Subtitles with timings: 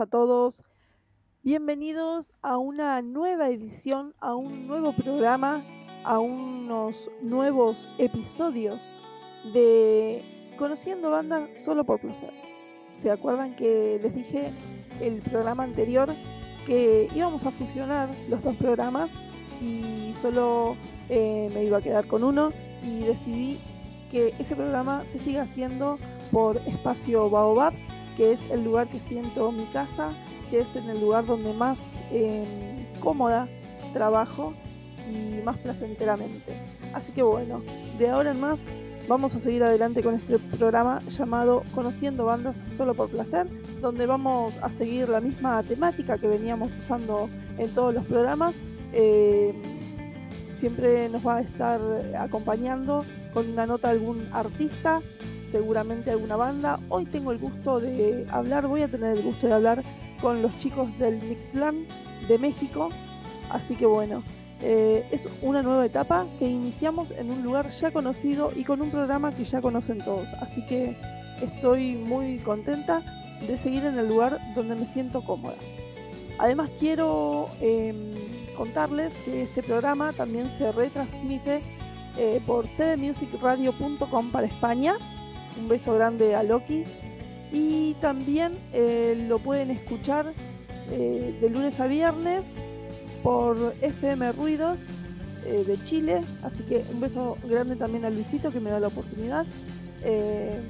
[0.00, 0.62] a todos.
[1.42, 5.64] Bienvenidos a una nueva edición, a un nuevo programa,
[6.04, 8.80] a unos nuevos episodios
[9.52, 10.24] de
[10.56, 12.32] Conociendo Bandas solo por placer.
[12.90, 14.50] ¿Se acuerdan que les dije
[15.00, 16.08] el programa anterior
[16.64, 19.10] que íbamos a fusionar los dos programas
[19.60, 20.76] y solo
[21.10, 22.48] eh, me iba a quedar con uno
[22.82, 23.60] y decidí
[24.10, 25.98] que ese programa se siga haciendo
[26.30, 27.74] por Espacio Baobab
[28.16, 30.12] que es el lugar que siento mi casa,
[30.50, 31.78] que es en el lugar donde más
[32.10, 32.44] eh,
[33.00, 33.48] cómoda
[33.92, 34.54] trabajo
[35.10, 36.52] y más placenteramente.
[36.94, 37.62] Así que bueno,
[37.98, 38.60] de ahora en más
[39.08, 43.46] vamos a seguir adelante con este programa llamado Conociendo Bandas Solo por Placer,
[43.80, 47.28] donde vamos a seguir la misma temática que veníamos usando
[47.58, 48.54] en todos los programas.
[48.92, 49.54] Eh,
[50.58, 51.80] siempre nos va a estar
[52.18, 55.00] acompañando con una nota algún artista
[55.52, 56.80] seguramente alguna banda.
[56.88, 59.84] Hoy tengo el gusto de hablar, voy a tener el gusto de hablar
[60.20, 61.86] con los chicos del Mixclan
[62.26, 62.88] de México.
[63.50, 64.24] Así que bueno,
[64.62, 68.90] eh, es una nueva etapa que iniciamos en un lugar ya conocido y con un
[68.90, 70.32] programa que ya conocen todos.
[70.40, 70.96] Así que
[71.42, 73.02] estoy muy contenta
[73.46, 75.56] de seguir en el lugar donde me siento cómoda.
[76.38, 77.92] Además quiero eh,
[78.56, 81.60] contarles que este programa también se retransmite
[82.16, 84.96] eh, por cdmusicradio.com para España
[85.58, 86.84] un beso grande a Loki.
[87.52, 90.32] Y también eh, lo pueden escuchar
[90.90, 92.42] eh, de lunes a viernes
[93.22, 94.78] por FM Ruidos
[95.44, 96.22] eh, de Chile.
[96.42, 99.46] Así que un beso grande también a Luisito que me da la oportunidad.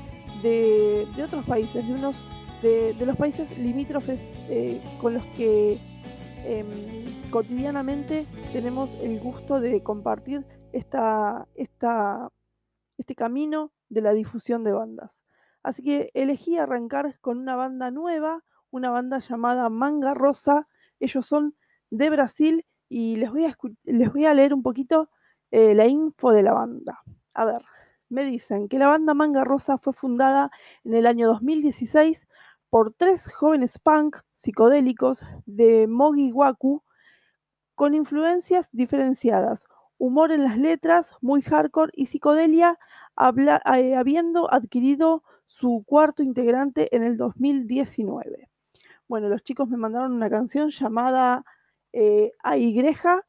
[0.43, 2.17] de, de otros países, de unos
[2.63, 5.79] de, de los países limítrofes eh, con los que
[6.45, 6.65] eh,
[7.31, 12.31] cotidianamente tenemos el gusto de compartir esta, esta,
[12.99, 15.11] este camino de la difusión de bandas.
[15.62, 20.69] Así que elegí arrancar con una banda nueva, una banda llamada Manga Rosa.
[21.00, 21.56] Ellos son
[21.91, 25.11] de Brasil y les voy a, les voy a leer un poquito
[25.50, 27.03] eh, la info de la banda.
[27.35, 27.62] A ver,
[28.09, 30.50] me dicen que la banda Manga Rosa fue fundada
[30.85, 32.27] en el año 2016
[32.71, 36.83] por tres jóvenes punk psicodélicos de Mogi Waku
[37.75, 39.65] con influencias diferenciadas,
[39.99, 42.79] humor en las letras, muy hardcore y psicodelia,
[43.19, 48.49] eh, habiendo adquirido su cuarto integrante en el 2019.
[49.09, 51.45] Bueno, los chicos me mandaron una canción llamada
[51.93, 53.25] eh, A Igreja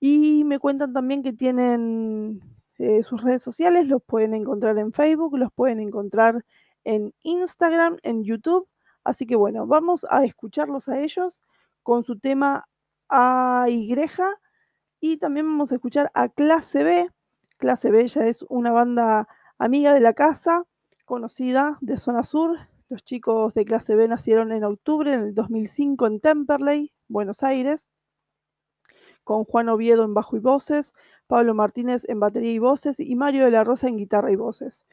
[0.00, 2.40] y me cuentan también que tienen
[2.78, 6.44] eh, sus redes sociales, los pueden encontrar en Facebook, los pueden encontrar
[6.84, 8.68] en Instagram, en YouTube.
[9.04, 11.40] Así que bueno, vamos a escucharlos a ellos
[11.82, 12.68] con su tema
[13.08, 14.28] A Igreja
[15.00, 17.10] y también vamos a escuchar a Clase B.
[17.58, 20.64] Clase B ya es una banda amiga de la casa,
[21.06, 22.58] conocida de Zona Sur.
[22.88, 27.88] Los chicos de Clase B nacieron en octubre del 2005 en Temperley, Buenos Aires,
[29.24, 30.92] con Juan Oviedo en bajo y voces,
[31.26, 34.86] Pablo Martínez en batería y voces y Mario de la Rosa en guitarra y voces.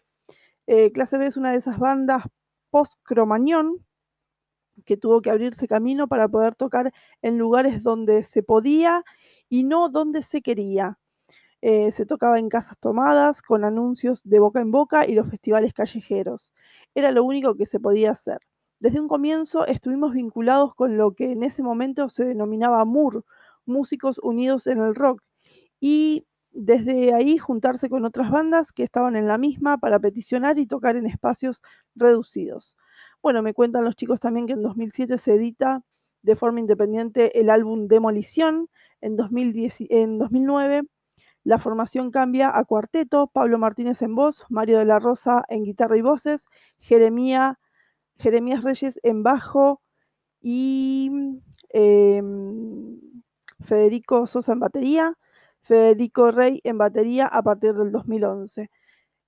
[0.65, 2.23] Eh, Clase B es una de esas bandas
[2.69, 3.85] post-cromañón
[4.85, 9.03] que tuvo que abrirse camino para poder tocar en lugares donde se podía
[9.49, 10.97] y no donde se quería.
[11.65, 15.73] Eh, se tocaba en casas tomadas, con anuncios de boca en boca y los festivales
[15.73, 16.51] callejeros.
[16.93, 18.39] Era lo único que se podía hacer.
[18.81, 23.23] Desde un comienzo estuvimos vinculados con lo que en ese momento se denominaba MUR,
[23.65, 25.21] Músicos Unidos en el Rock,
[25.79, 30.67] y desde ahí juntarse con otras bandas que estaban en la misma para peticionar y
[30.67, 31.61] tocar en espacios
[31.95, 32.75] reducidos.
[33.21, 35.81] Bueno, me cuentan los chicos también que en 2007 se edita
[36.23, 38.67] de forma independiente el álbum Demolición,
[38.99, 40.83] en, 2010, en 2009
[41.43, 45.97] la formación cambia a cuarteto, Pablo Martínez en voz, Mario de la Rosa en guitarra
[45.97, 46.45] y voces,
[46.79, 47.57] Jeremías
[48.63, 49.81] Reyes en bajo
[50.41, 51.11] y
[51.69, 52.99] em,
[53.61, 55.17] Federico Sosa en batería,
[55.63, 58.69] Federico Rey en batería a partir del 2011.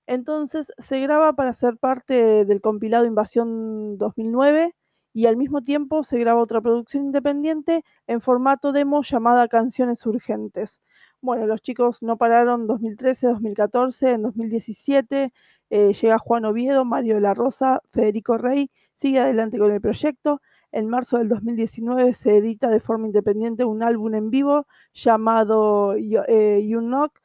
[0.07, 4.75] Entonces se graba para ser parte del compilado Invasión 2009
[5.13, 10.79] y al mismo tiempo se graba otra producción independiente en formato demo llamada Canciones Urgentes.
[11.25, 15.33] Bueno, los chicos no pararon 2013, 2014, en 2017
[15.71, 20.39] eh, llega Juan Oviedo, Mario de la Rosa, Federico Rey, sigue adelante con el proyecto.
[20.71, 26.63] En marzo del 2019 se edita de forma independiente un álbum en vivo llamado eh,
[26.63, 27.19] You Knock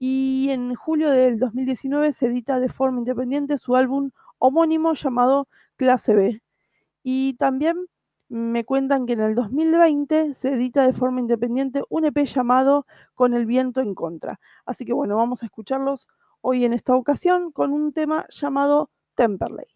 [0.00, 5.46] y en julio del 2019 se edita de forma independiente su álbum homónimo llamado
[5.76, 6.42] Clase B.
[7.04, 7.76] Y también
[8.28, 13.34] me cuentan que en el 2020 se edita de forma independiente un EP llamado Con
[13.34, 14.40] el viento en contra.
[14.64, 16.06] Así que bueno, vamos a escucharlos
[16.40, 19.66] hoy en esta ocasión con un tema llamado Temperley.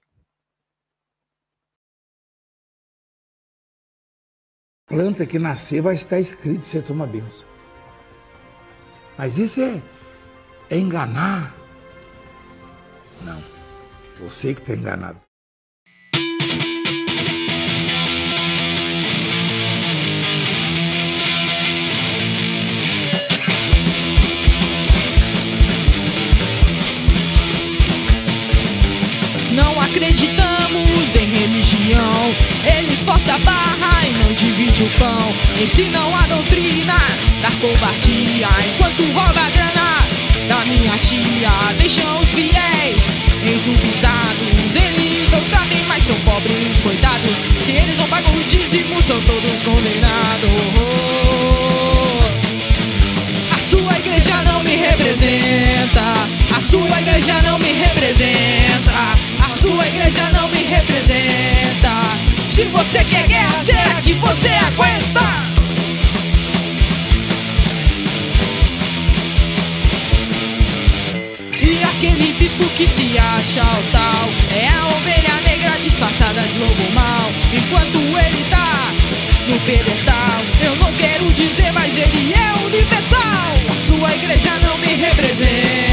[4.86, 7.46] Planta que nascer vai estar escrito você toma benção.
[9.16, 9.80] Mas isso é,
[10.68, 11.54] é enganar.
[13.24, 13.40] Não.
[14.18, 15.29] Você que está enganado.
[32.64, 35.34] Eles forçam a barra e não divide o pão.
[35.60, 36.98] Ensinam a doutrina
[37.42, 40.06] da covardia enquanto rouba a grana
[40.48, 41.50] da minha tia.
[41.78, 43.04] Deixam os fiéis
[43.42, 44.74] enzubizados.
[44.74, 47.38] Eles não sabem, mas são pobres, coitados.
[47.60, 50.50] Se eles não pagam o dízimo, são todos condenados.
[53.52, 56.02] A sua igreja não me representa.
[56.56, 59.20] A sua igreja não me representa
[59.60, 61.92] sua igreja não me representa.
[62.50, 65.20] Se você quer guerra, será que você aguenta?
[71.62, 76.92] E aquele bispo que se acha o tal é a ovelha negra disfarçada de lobo
[76.92, 77.30] mal.
[77.54, 78.90] Enquanto ele tá
[79.46, 83.54] no pedestal, eu não quero dizer, mas ele é universal.
[83.86, 85.89] Sua igreja não me representa.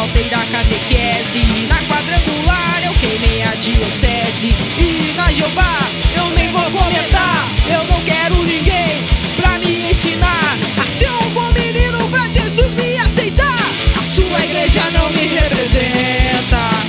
[0.00, 1.66] Faltei da catequese.
[1.68, 4.48] Na quadrangular eu queimei a diocese.
[4.78, 5.78] E na Jeová
[6.16, 7.46] eu nem vou comentar.
[7.68, 9.04] Eu não quero ninguém
[9.36, 13.62] pra me ensinar a ser um bom menino pra Jesus me aceitar.
[14.00, 16.80] A sua igreja não me representa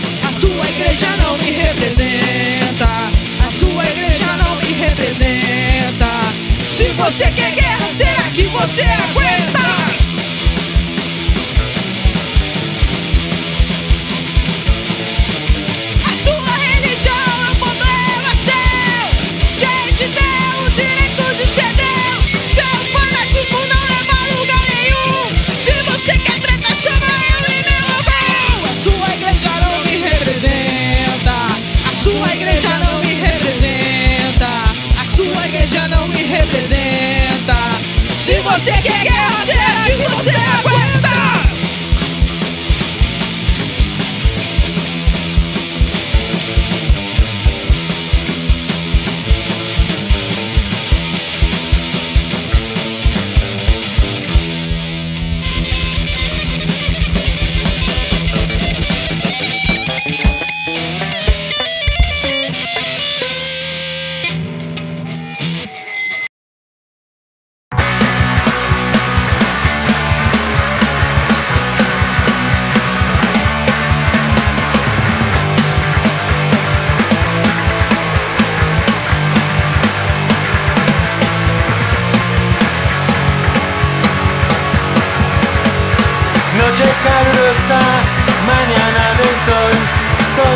[0.81, 2.87] igreja não me representa.
[3.47, 6.07] A sua igreja não me representa.
[6.69, 9.80] Se você quer guerra, será que você aguenta?
[38.39, 40.70] Você quer guerra, será que você aguenta?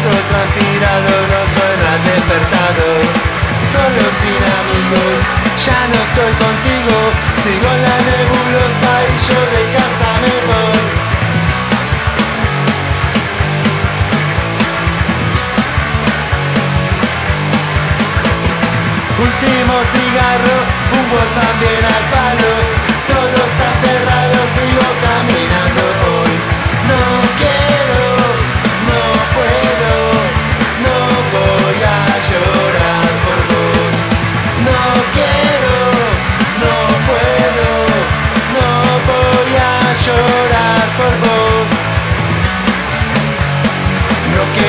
[0.05, 0.35] todos
[1.33, 2.85] no soy más despertado.
[3.73, 5.17] Solo sin amigos,
[5.65, 6.95] ya no estoy contigo.
[7.43, 10.85] Sigo en la nebulosa y yo de casa me voy.
[19.17, 20.57] Último cigarro,
[20.97, 22.74] un buen también al palo.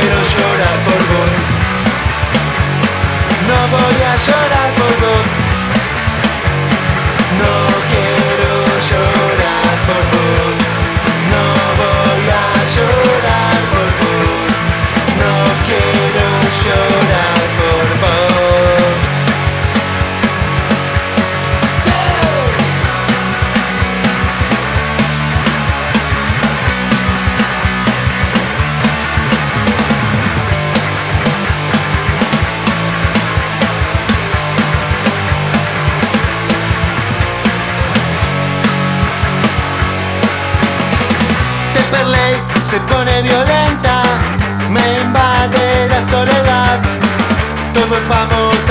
[0.01, 1.47] Quiero llorar por vos.
[3.49, 5.31] No voy a llorar por vos.
[7.41, 7.76] No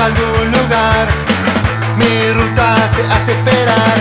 [0.06, 1.08] algún lugar,
[1.98, 3.98] mi ruta se hace esperar.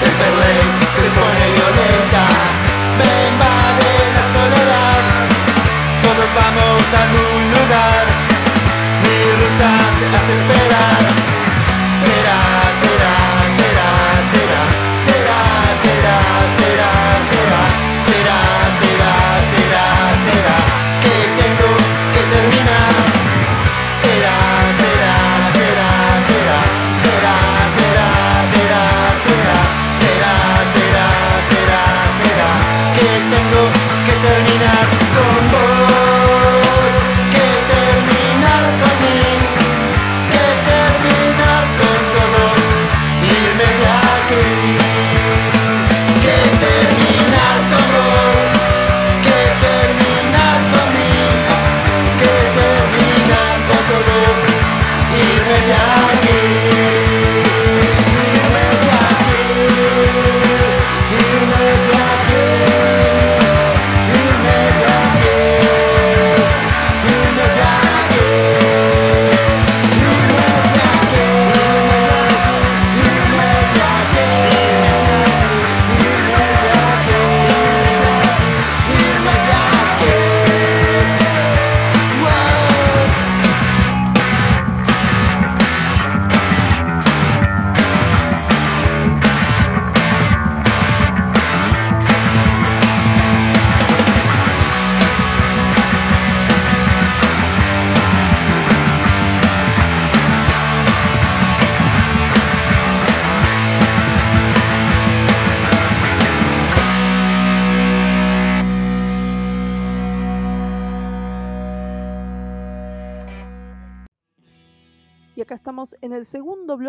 [0.00, 0.62] Temperley
[0.94, 2.24] se pone violenta,
[2.98, 5.02] me invade la soledad.
[6.04, 8.04] Todos vamos a algún lugar,
[9.04, 11.01] mi ruta se hace esperar.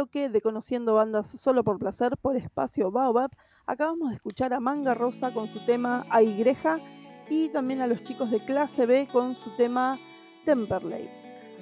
[0.03, 3.31] Bloque de Conociendo Bandas Solo por Placer por Espacio Baobab.
[3.65, 6.79] Acabamos de escuchar a Manga Rosa con su tema Aigreja
[7.29, 9.98] y también a los chicos de clase B con su tema
[10.43, 11.10] Temperley.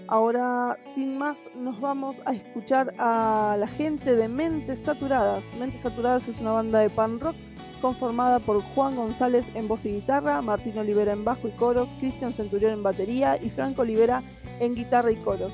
[0.07, 5.43] Ahora, sin más, nos vamos a escuchar a la gente de Mentes Saturadas.
[5.59, 7.35] Mentes Saturadas es una banda de pan rock
[7.79, 12.33] conformada por Juan González en voz y guitarra, Martín Olivera en bajo y coros, Cristian
[12.33, 14.23] Centurión en batería y Franco Olivera
[14.59, 15.53] en guitarra y coros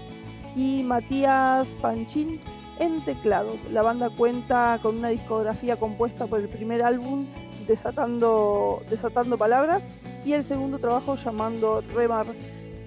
[0.57, 2.41] y Matías Panchín
[2.79, 3.57] en teclados.
[3.71, 7.27] La banda cuenta con una discografía compuesta por el primer álbum
[7.67, 9.83] Desatando, Desatando Palabras
[10.25, 12.25] y el segundo trabajo llamando Remar.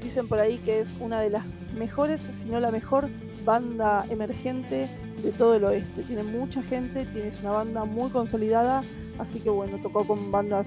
[0.02, 1.44] Dicen por ahí que es una de las
[1.76, 3.09] mejores, si no la mejor
[3.44, 4.88] banda emergente
[5.23, 6.02] de todo el oeste.
[6.02, 8.82] Tiene mucha gente, tiene una banda muy consolidada,
[9.18, 10.66] así que bueno, tocó con bandas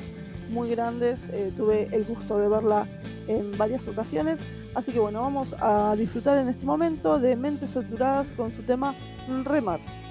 [0.49, 2.87] muy grandes, eh, tuve el gusto de verla
[3.27, 4.39] en varias ocasiones.
[4.75, 8.93] Así que bueno, vamos a disfrutar en este momento de Mentes Saturadas con su tema
[9.27, 10.02] remate.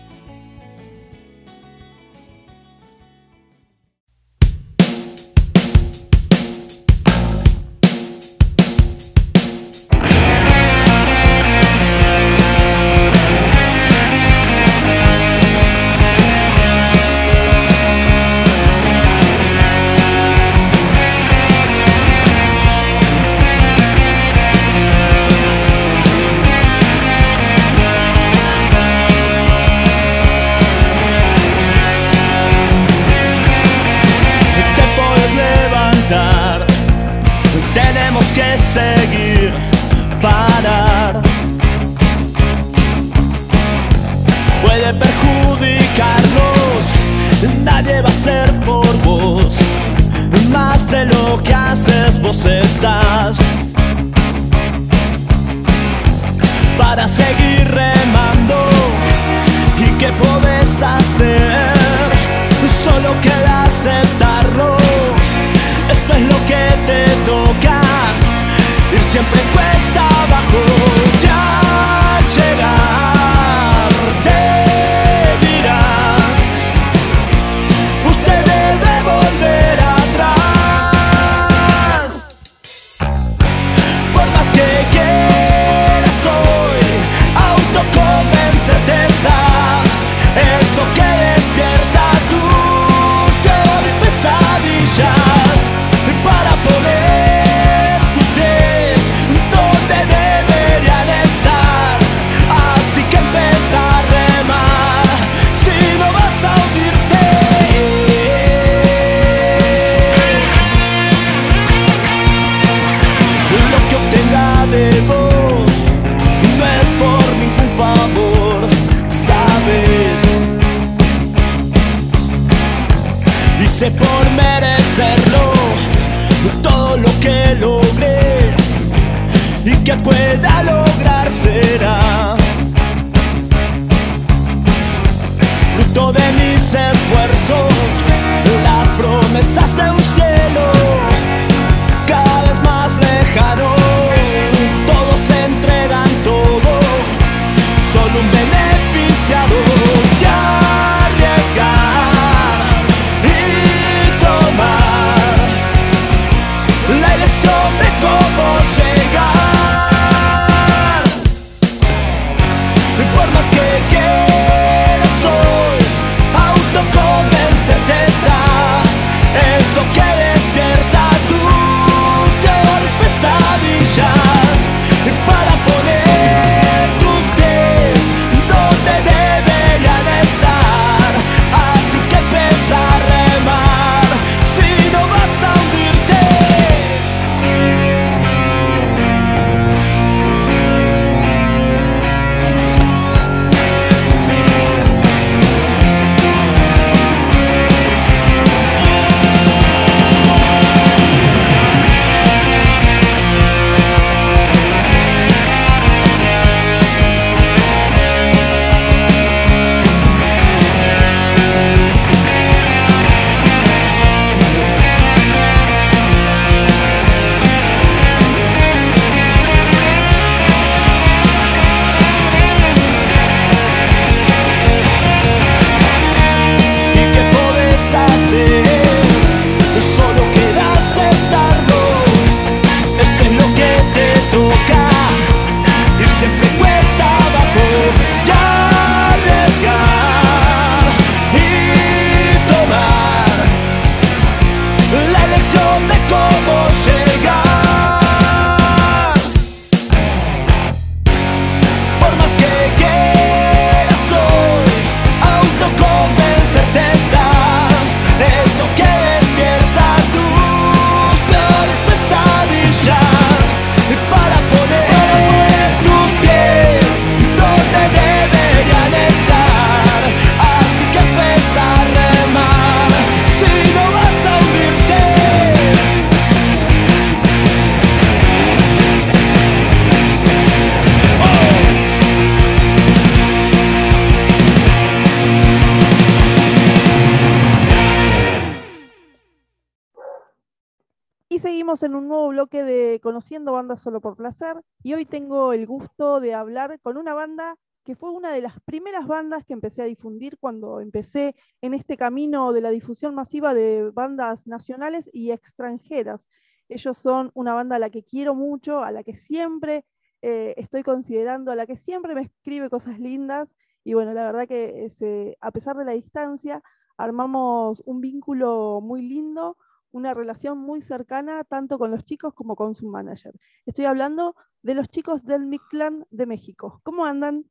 [293.02, 294.60] Conociendo Bandas Solo por Placer.
[294.82, 298.60] Y hoy tengo el gusto de hablar con una banda que fue una de las
[298.60, 303.54] primeras bandas que empecé a difundir cuando empecé en este camino de la difusión masiva
[303.54, 306.26] de bandas nacionales y extranjeras.
[306.68, 309.84] Ellos son una banda a la que quiero mucho, a la que siempre
[310.22, 313.48] eh, estoy considerando, a la que siempre me escribe cosas lindas.
[313.84, 316.62] Y bueno, la verdad que ese- a pesar de la distancia,
[316.96, 319.56] armamos un vínculo muy lindo,
[319.92, 323.34] una relación muy cercana tanto con los chicos como con su manager.
[323.66, 326.80] Estoy hablando de los chicos del Mictlán de México.
[326.82, 327.44] ¿Cómo andan?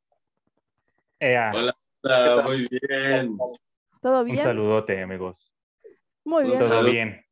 [1.18, 3.38] Ea, Hola, hola, muy bien.
[4.00, 4.42] ¿Todo un bien?
[4.42, 5.54] saludote, amigos.
[6.24, 6.58] Muy Un bien.
[6.58, 7.24] Todo bien.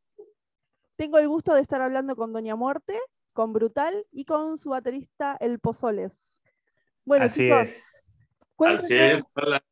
[0.96, 2.98] Tengo el gusto de estar hablando con Doña Muerte,
[3.32, 6.38] con Brutal y con su baterista El Pozoles.
[7.04, 7.70] Bueno, Así chicos, es.
[7.70, 7.82] Así
[8.54, 9.62] cuéntenme, es, hola.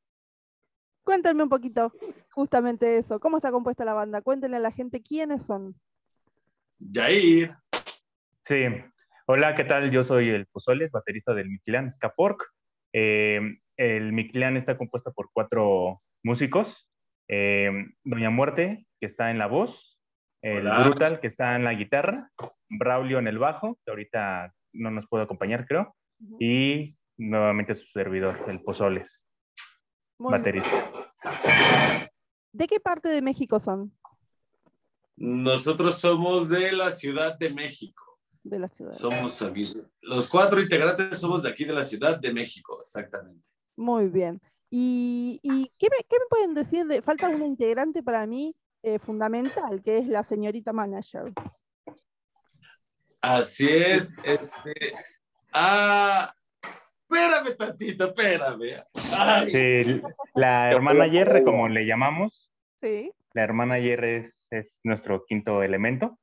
[1.09, 1.91] Cuéntenme un poquito
[2.33, 3.19] justamente eso.
[3.19, 4.21] ¿Cómo está compuesta la banda?
[4.21, 5.75] Cuéntenle a la gente quiénes son.
[6.93, 7.51] Jair,
[8.45, 8.67] Sí.
[9.27, 9.91] Hola, ¿qué tal?
[9.91, 12.45] Yo soy el Pozoles, baterista del Miquilán Skapork.
[12.93, 13.41] Eh,
[13.79, 16.87] el Miquilán está compuesto por cuatro músicos.
[17.27, 19.99] Eh, Doña Muerte, que está en la voz.
[20.43, 20.85] El Hola.
[20.85, 22.31] Brutal, que está en la guitarra.
[22.69, 25.97] Braulio en el bajo, que ahorita no nos puede acompañar, creo.
[26.39, 29.23] Y nuevamente su servidor, el Pozoles,
[30.19, 30.43] Muy bien.
[30.43, 32.09] baterista.
[32.53, 33.93] ¿De qué parte de México son?
[35.17, 38.19] Nosotros somos de la Ciudad de México.
[38.43, 38.93] De la ciudad.
[38.93, 39.83] Somos amigos.
[40.01, 43.45] Los cuatro integrantes somos de aquí de la Ciudad de México, exactamente.
[43.77, 44.41] Muy bien.
[44.71, 48.99] ¿Y, y qué, me, qué me pueden decir de, falta un integrante para mí eh,
[48.99, 51.33] fundamental, que es la señorita manager?
[53.21, 54.95] Así es, este.
[55.53, 56.33] Ah,
[57.11, 58.85] espérame tantito, espérame.
[59.19, 60.03] Ay, Sí,
[60.35, 63.11] la hermana Yerre, como le llamamos, Sí.
[63.35, 66.19] la hermana Yerre es, es nuestro quinto elemento.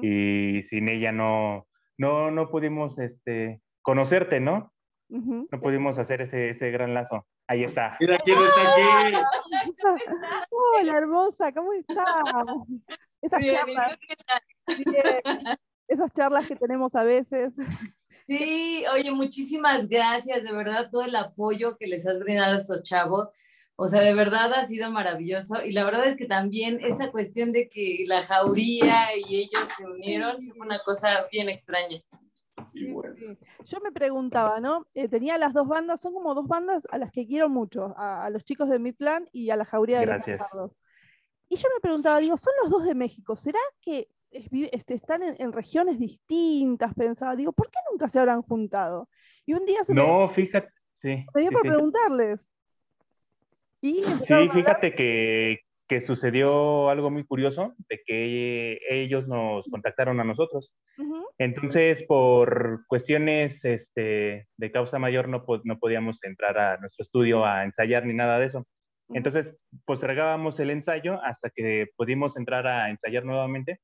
[0.00, 1.66] y sin ella no,
[1.98, 4.72] no, no pudimos este, conocerte, ¿no?
[5.08, 7.26] No pudimos hacer ese, ese gran lazo.
[7.48, 7.96] Ahí está.
[8.00, 9.16] Mira quién está aquí.
[10.50, 12.06] Hola, hermosa, ¿cómo estás?
[13.22, 13.98] Esas Bien, ¿y charlas,
[14.84, 17.52] bien, esas charlas que tenemos a veces.
[18.26, 22.82] Sí, oye, muchísimas gracias, de verdad, todo el apoyo que les has brindado a estos
[22.82, 23.28] chavos.
[23.76, 25.62] O sea, de verdad ha sido maravilloso.
[25.64, 29.84] Y la verdad es que también esta cuestión de que la jauría y ellos se
[29.84, 32.00] unieron, fue una cosa bien extraña.
[32.72, 33.38] Sí, sí.
[33.66, 34.86] Yo me preguntaba, ¿no?
[34.94, 38.24] Eh, tenía las dos bandas, son como dos bandas a las que quiero mucho, a,
[38.24, 40.26] a los chicos de Midland y a la Jauría de Gracias.
[40.28, 40.72] los Bastardos.
[41.48, 45.22] Y yo me preguntaba, digo, son los dos de México, ¿será que es- este, están
[45.22, 46.94] en, en regiones distintas?
[46.94, 49.08] Pensaba, digo, ¿por qué nunca se habrán juntado?
[49.44, 50.68] Y un día se me, No, fíjate,
[51.00, 51.24] sí.
[51.34, 51.68] me dio sí, por sí.
[51.68, 52.48] preguntarles.
[53.80, 60.24] Y Sí, fíjate que, que sucedió algo muy curioso, de que ellos nos contactaron a
[60.24, 60.72] nosotros.
[60.98, 67.44] ujú, Entonces, por cuestiones este, de causa mayor, no, no podíamos entrar a nuestro estudio
[67.44, 68.66] a ensayar ni nada de eso.
[69.10, 73.78] Entonces, postergábamos el ensayo hasta que pudimos entrar a ensayar nuevamente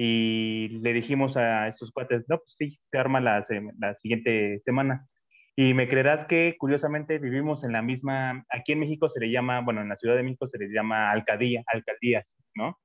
[0.00, 3.44] y le dijimos a estos cuates, no, pues sí, se arma la,
[3.80, 5.08] la siguiente semana.
[5.56, 9.60] Y me creerás que curiosamente vivimos en la misma, aquí en México se le llama,
[9.60, 12.78] bueno, en la Ciudad de México se le llama alcaldía, alcaldías, ¿no?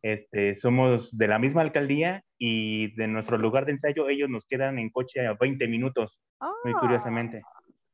[0.00, 4.78] Este, somos de la misma alcaldía y de nuestro lugar de ensayo ellos nos quedan
[4.78, 6.18] en coche a 20 minutos,
[6.64, 7.42] muy Ah, curiosamente.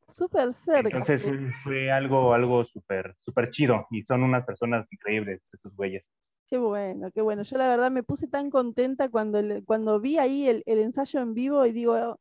[0.07, 0.89] súper cerca.
[0.97, 6.05] Entonces fue, fue algo, algo súper, súper chido y son unas personas increíbles, estos güeyes.
[6.49, 7.43] Qué bueno, qué bueno.
[7.43, 11.21] Yo la verdad me puse tan contenta cuando, el- cuando vi ahí el, el ensayo
[11.21, 12.21] en vivo y digo,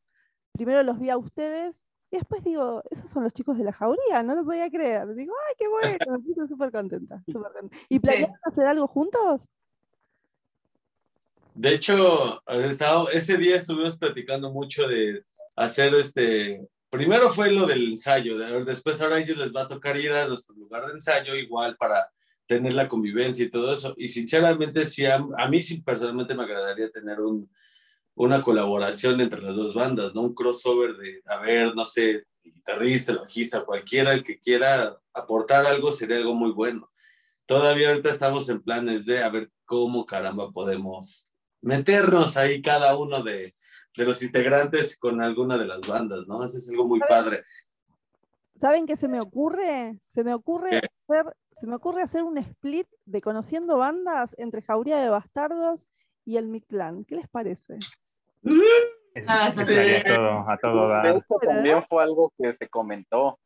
[0.52, 4.22] primero los vi a ustedes y después digo, esos son los chicos de la jauría,
[4.22, 5.14] no lo podía creer.
[5.14, 7.76] Digo, ay, qué bueno, me puse súper contenta, contenta.
[7.88, 9.46] ¿Y planearon hacer algo juntos?
[11.54, 16.68] De hecho, estaba- ese día estuvimos platicando mucho de hacer este.
[16.90, 20.12] Primero fue lo del ensayo, de- después ahora a ellos les va a tocar ir
[20.12, 22.06] a nuestro lugar de ensayo igual para
[22.46, 23.94] tener la convivencia y todo eso.
[23.96, 27.50] Y sinceramente, sí, a, a mí sí personalmente me agradaría tener un,
[28.14, 30.22] una colaboración entre las dos bandas, ¿no?
[30.22, 34.96] Un crossover de, a ver, no sé, el guitarrista, el bajista, cualquiera el que quiera
[35.12, 36.90] aportar algo sería algo muy bueno.
[37.44, 41.30] Todavía ahorita estamos en planes de a ver cómo caramba podemos
[41.60, 43.52] meternos ahí cada uno de,
[43.96, 46.44] de los integrantes con alguna de las bandas, ¿no?
[46.44, 47.44] Eso es algo muy padre.
[48.58, 49.98] ¿Saben qué se me ocurre?
[50.06, 50.88] Se me ocurre ¿Qué?
[51.08, 55.86] hacer, se me ocurre hacer un split de conociendo bandas entre Jauría de Bastardos
[56.24, 57.04] y el Mictlán.
[57.04, 57.78] ¿Qué les parece?
[59.26, 59.60] Ah, sí.
[59.62, 61.06] estaría todo, a todo De dar.
[61.06, 63.38] hecho, Fuera, también fue algo que se comentó,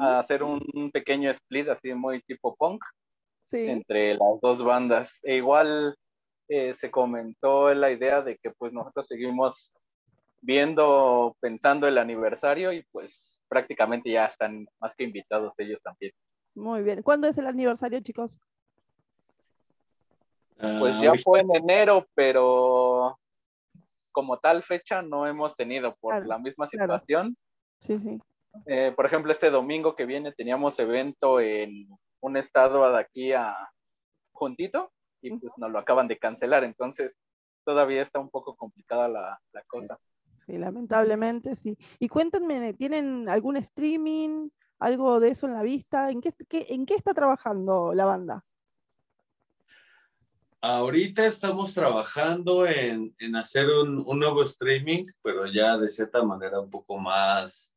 [0.00, 2.82] hacer un un pequeño split así muy tipo punk
[3.44, 3.66] Sí.
[3.68, 5.18] entre las dos bandas.
[5.24, 5.96] E igual
[6.48, 9.72] eh, se comentó la idea de que pues nosotros seguimos
[10.40, 16.12] viendo, pensando el aniversario y pues prácticamente ya están más que invitados ellos también.
[16.54, 17.02] Muy bien.
[17.02, 18.38] ¿Cuándo es el aniversario, chicos?
[20.58, 23.18] Pues Ah, ya fue en enero, pero
[24.12, 26.94] como tal fecha no hemos tenido por Claro, la misma claro.
[26.94, 27.36] situación.
[27.80, 28.18] Sí, sí.
[28.66, 31.88] Eh, por ejemplo, este domingo que viene teníamos evento en
[32.20, 33.56] un estado de aquí a
[34.32, 37.14] juntito y pues nos lo acaban de cancelar, entonces
[37.64, 39.98] todavía está un poco complicada la, la cosa.
[40.46, 41.76] Sí, lamentablemente sí.
[41.98, 44.48] Y cuéntenme, ¿tienen algún streaming,
[44.80, 46.10] algo de eso en la vista?
[46.10, 48.44] ¿En qué, qué- en qué está trabajando la banda?
[50.62, 56.60] Ahorita estamos trabajando en, en hacer un, un nuevo streaming, pero ya de cierta manera
[56.60, 57.74] un poco más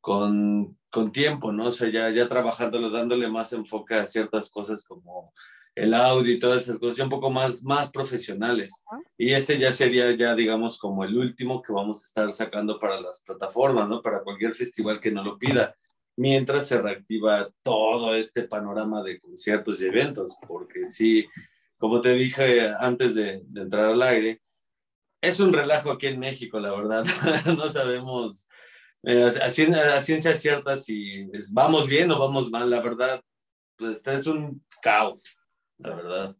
[0.00, 1.66] con, con tiempo, ¿no?
[1.68, 5.32] O sea, ya, ya trabajándolo, dándole más enfoque a ciertas cosas como
[5.74, 8.84] el audio y todas esas cosas, ya un poco más, más profesionales.
[9.18, 13.00] Y ese ya sería ya, digamos, como el último que vamos a estar sacando para
[13.00, 14.02] las plataformas, ¿no?
[14.02, 15.74] Para cualquier festival que nos lo pida,
[16.16, 21.26] mientras se reactiva todo este panorama de conciertos y eventos, porque sí,
[21.78, 24.40] como te dije antes de, de entrar al aire,
[25.20, 27.04] es un relajo aquí en México, la verdad.
[27.58, 28.48] no sabemos
[29.02, 33.20] eh, a, a ciencia cierta si es- vamos bien o vamos mal, la verdad,
[33.76, 35.36] pues este es un caos,
[35.78, 36.36] la verdad,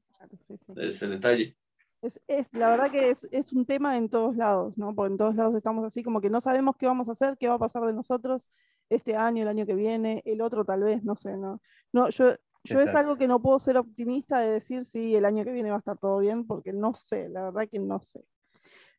[0.48, 0.72] sí, sí.
[0.76, 1.56] es el detalle.
[2.02, 4.94] Es, es- la verdad que es, es un tema en todos lados, ¿no?
[4.94, 7.48] Porque en todos lados estamos así como que no sabemos qué vamos a hacer, qué
[7.48, 8.46] va a pasar de nosotros
[8.88, 11.60] este año, el año que viene, el otro tal vez, no sé, no.
[11.92, 15.44] No, yo, yo es algo que no puedo ser optimista de decir si el año
[15.44, 18.24] que viene va a estar todo bien, porque no sé, la verdad que no sé.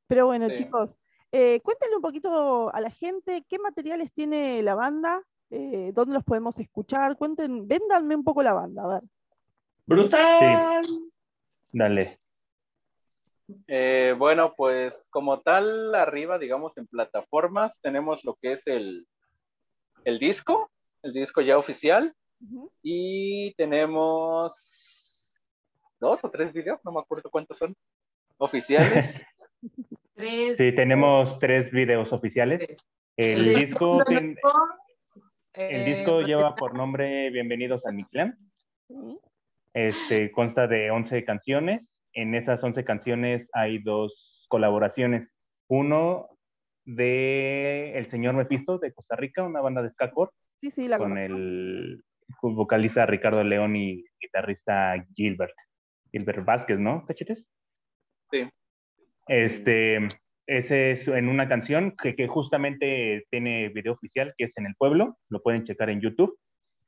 [0.08, 0.56] Pero bueno, Sí.
[0.64, 0.98] chicos,
[1.32, 6.24] eh, cuéntenle un poquito a la gente qué materiales tiene la banda, eh, dónde los
[6.24, 9.04] podemos escuchar, cuenten, véndanme un poco la banda, a ver.
[9.86, 10.86] ¡Brutal!
[11.72, 12.20] Dale.
[13.68, 19.08] Eh, bueno, pues como tal, arriba, digamos, en plataformas, tenemos lo que es el,
[20.06, 20.72] el disco,
[21.04, 22.16] el disco ya oficial,
[22.82, 25.44] y tenemos
[26.00, 27.76] dos o tres videos, no me acuerdo cuántos son,
[28.38, 29.24] oficiales.
[30.16, 30.56] Tres.
[30.56, 32.62] Sí, tenemos tres videos oficiales.
[33.18, 34.38] El disco, el
[35.54, 38.38] eh, disco lleva por nombre Bienvenidos a mi clan.
[39.74, 41.82] Este, consta de 11 canciones.
[42.14, 45.30] En esas 11 canciones hay dos colaboraciones.
[45.68, 46.30] Uno
[46.86, 50.98] de el señor Mephisto de Costa Rica, una banda de ska core, Sí, sí, la
[50.98, 51.36] con conozco.
[51.36, 52.04] el
[52.42, 55.54] vocalista Ricardo León y guitarrista Gilbert.
[56.12, 57.06] Gilbert Vázquez, ¿no?
[57.06, 57.46] ¿Cachetes?
[58.32, 58.50] Sí.
[59.28, 60.08] Este,
[60.48, 64.76] ese es en una canción que, que justamente tiene video oficial, que es en el
[64.76, 66.38] pueblo, lo pueden checar en YouTube.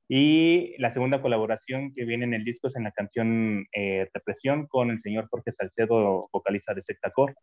[0.09, 4.65] Y la segunda colaboración que viene en el disco es en la canción eh, Represión
[4.67, 7.35] con el señor Jorge Salcedo, vocalista de Sectacor,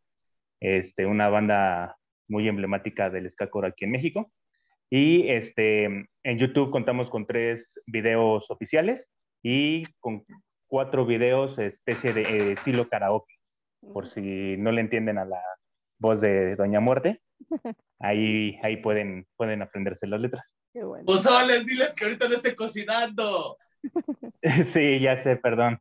[0.60, 1.96] este, una banda
[2.28, 4.32] muy emblemática del Skacor aquí en México.
[4.90, 9.08] Y este, en YouTube contamos con tres videos oficiales
[9.42, 10.24] y con
[10.66, 13.34] cuatro videos especie de eh, estilo karaoke,
[13.92, 15.42] por si no le entienden a la
[15.98, 17.20] voz de Doña Muerte.
[18.00, 20.44] Ahí, ahí pueden, pueden aprenderse las letras.
[20.74, 21.06] Qué bueno.
[21.06, 23.56] Pozoles, diles que ahorita no esté cocinando.
[24.72, 25.78] Sí, ya sé, perdón.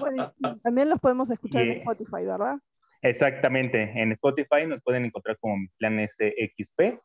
[0.00, 1.78] Bueno, también los podemos escuchar en Yeah.
[1.78, 2.56] Spotify, ¿verdad?
[3.02, 3.92] Exactamente.
[3.94, 7.00] En Spotify nos pueden encontrar como Mi Plan SXP.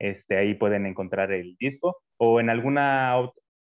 [0.00, 1.96] Este, ahí pueden encontrar el disco.
[2.18, 3.14] O en alguna,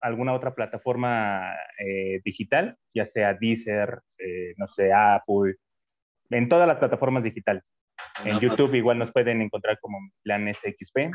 [0.01, 5.57] alguna otra plataforma eh, digital, ya sea Deezer, eh, no sé, Apple,
[6.31, 7.65] en todas las plataformas digitales.
[8.25, 11.15] En YouTube igual nos pueden encontrar como Mi Plan SXP.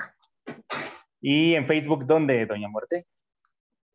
[1.22, 3.06] Y en Facebook, ¿dónde, Doña Muerte?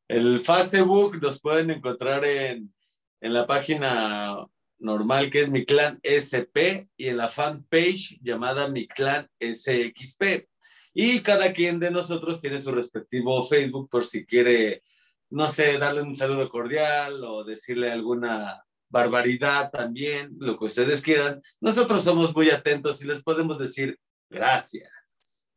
[0.08, 2.72] El Facebook nos pueden encontrar en,
[3.20, 4.46] en la página
[4.78, 10.48] normal que es Mi Clan SP y en la fanpage llamada Mi Clan SXP.
[10.94, 14.82] Y cada quien de nosotros tiene su respectivo Facebook por si quiere,
[15.30, 21.42] no sé, darle un saludo cordial o decirle alguna barbaridad también, lo que ustedes quieran.
[21.60, 23.98] Nosotros somos muy atentos y les podemos decir
[24.30, 24.90] gracias.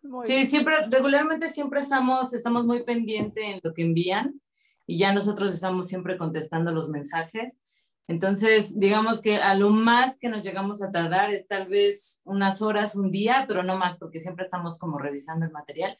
[0.01, 0.47] Muy Sí, bien.
[0.47, 4.41] siempre, regularmente siempre estamos, estamos muy pendientes en lo que envían
[4.87, 7.59] y ya nosotros estamos siempre contestando los mensajes.
[8.09, 12.59] Entonces, digamos que a lo más que nos llegamos a tardar es tal vez unas
[12.59, 15.95] horas, un día, pero no más, porque siempre estamos como revisando el material.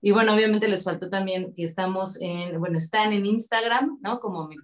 [0.00, 4.20] Y bueno, obviamente les faltó también que estamos en, bueno, están en Instagram, ¿no?
[4.20, 4.54] Como mi.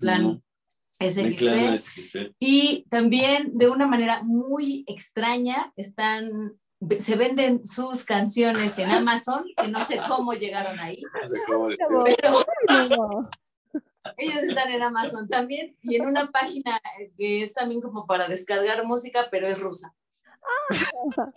[1.01, 1.25] SXP.
[1.25, 2.17] Mi Clan SXP.
[2.39, 6.53] Y también de una manera muy extraña están,
[7.01, 11.03] se venden sus canciones en Amazon, que no sé cómo llegaron ahí,
[11.49, 12.05] ¿Cómo Mira decirlo?
[12.31, 13.31] vos, pero bueno.
[14.17, 16.81] Ellos están en Amazon también y en una página
[17.17, 19.95] que es también como para descargar música, pero es rusa.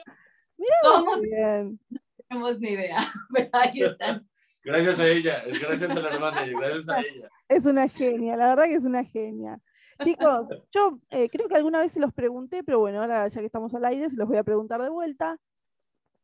[0.58, 1.15] Mira ¿Cómo?
[1.15, 1.80] Muy bien.
[1.89, 2.97] No tenemos ni idea,
[3.34, 4.27] pero ahí están.
[4.63, 7.30] Gracias a ella, gracias a la hermana y gracias a ella.
[7.47, 9.62] Es una genia, la verdad que es una genia.
[10.03, 13.45] Chicos, yo eh, creo que alguna vez se los pregunté, pero bueno, ahora ya que
[13.45, 15.39] estamos al aire, se los voy a preguntar de vuelta.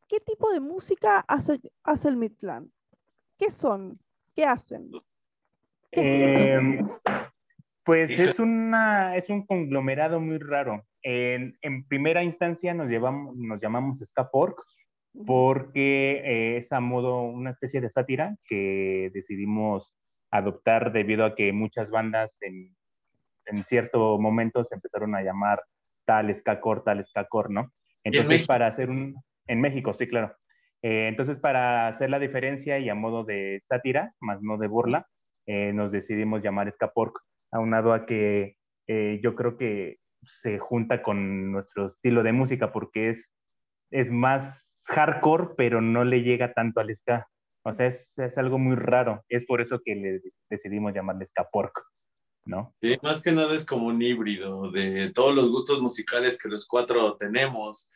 [0.07, 2.69] ¿Qué tipo de música hace, hace el Midland?
[3.37, 3.99] ¿Qué son?
[4.35, 4.91] ¿Qué hacen?
[5.95, 6.81] Eh,
[7.83, 10.85] pues es, una, es un conglomerado muy raro.
[11.01, 14.63] En, en primera instancia nos, llevamos, nos llamamos Ska Porks
[15.25, 19.93] porque eh, es a modo una especie de sátira que decidimos
[20.31, 22.75] adoptar debido a que muchas bandas en,
[23.45, 25.61] en cierto momento se empezaron a llamar
[26.05, 27.71] tal Skakor, tal Skakor, ¿no?
[28.03, 29.15] Entonces, para hacer un...
[29.47, 30.35] En México, sí, claro.
[30.81, 35.07] Eh, entonces, para hacer la diferencia y a modo de sátira, más no de burla,
[35.45, 37.19] eh, nos decidimos llamar Skapork
[37.51, 39.97] aunado a que eh, yo creo que
[40.41, 43.29] se junta con nuestro estilo de música porque es,
[43.91, 47.27] es más hardcore, pero no le llega tanto al ska.
[47.63, 49.23] O sea, es, es algo muy raro.
[49.29, 51.81] Es por eso que le decidimos llamarle ska pork,
[52.45, 52.73] ¿no?
[52.81, 56.67] Sí, más que nada es como un híbrido de todos los gustos musicales que los
[56.67, 57.91] cuatro tenemos.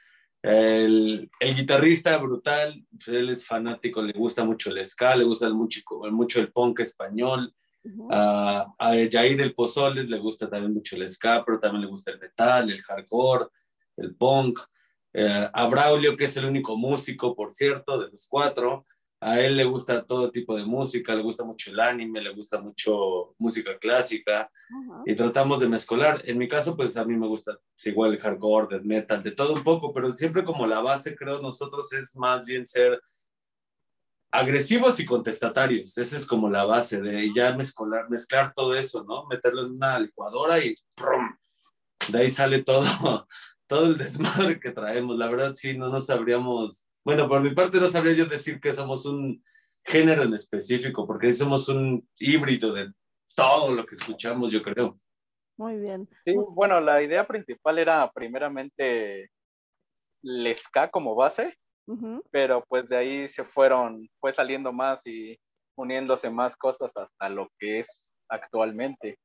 [0.49, 5.49] El, el guitarrista brutal, pues, él es fanático, le gusta mucho el ska, le gusta
[5.49, 5.81] mucho,
[6.11, 7.53] mucho el punk español.
[8.11, 12.11] A, a Jair el Pozoles le gusta también mucho el ska, pero también le gusta
[12.11, 13.47] el metal, el hardcore,
[13.97, 14.59] el punk.
[15.13, 18.85] Eh, a Braulio, que es el único músico, por cierto, de los cuatro,
[19.19, 22.61] a él le gusta todo tipo de música, le gusta mucho el anime, le gusta
[22.61, 24.49] mucho música clásica
[25.05, 26.21] y tratamos de mezclar.
[26.25, 29.31] En mi caso, pues a mí me gusta pues, igual el hardcore, death metal, de
[29.31, 33.01] todo un poco, pero siempre como la base, creo, nosotros es más bien ser
[34.31, 35.97] agresivos y contestatarios.
[35.97, 39.25] Esa es como la base de ya mezclar, mezclar todo eso, ¿no?
[39.25, 41.35] Meterlo en una licuadora y ¡prum!
[42.09, 42.83] de ahí sale todo,
[43.67, 45.17] todo el desmadre que traemos.
[45.17, 48.73] La verdad, sí, no nos sabríamos, bueno, por mi parte no sabría yo decir que
[48.73, 49.41] somos un
[49.85, 52.91] género en específico, porque somos un híbrido de
[53.33, 54.99] todo lo que escuchamos, yo creo.
[55.55, 56.05] Muy bien.
[56.25, 59.31] Sí, bueno, la idea principal era primeramente
[60.21, 61.57] el ska como base,
[62.29, 65.39] pero pues de ahí se fueron, fue saliendo más y
[65.77, 69.17] uniéndose más cosas hasta lo que es actualmente.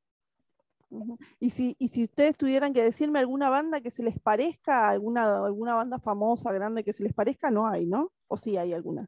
[1.39, 5.45] Y si, y si ustedes tuvieran que decirme alguna banda que se les parezca, alguna,
[5.45, 8.11] alguna banda famosa, grande que se les parezca, no hay, ¿no?
[8.27, 9.07] ¿O sí hay alguna?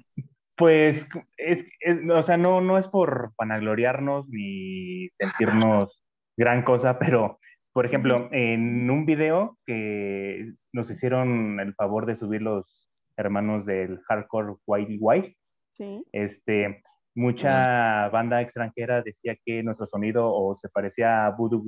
[0.56, 6.02] pues es, es- o sea, no, no es por vanagloriarnos ni sentirnos
[6.36, 7.38] gran cosa, pero,
[7.72, 14.00] por ejemplo, en un video que nos hicieron el favor de subir los hermanos del
[14.02, 15.34] Hardcore Wild Wild,
[15.76, 16.04] Sí.
[16.12, 21.62] este, mucha banda extranjera decía que nuestro sonido o se parecía a Voodoo,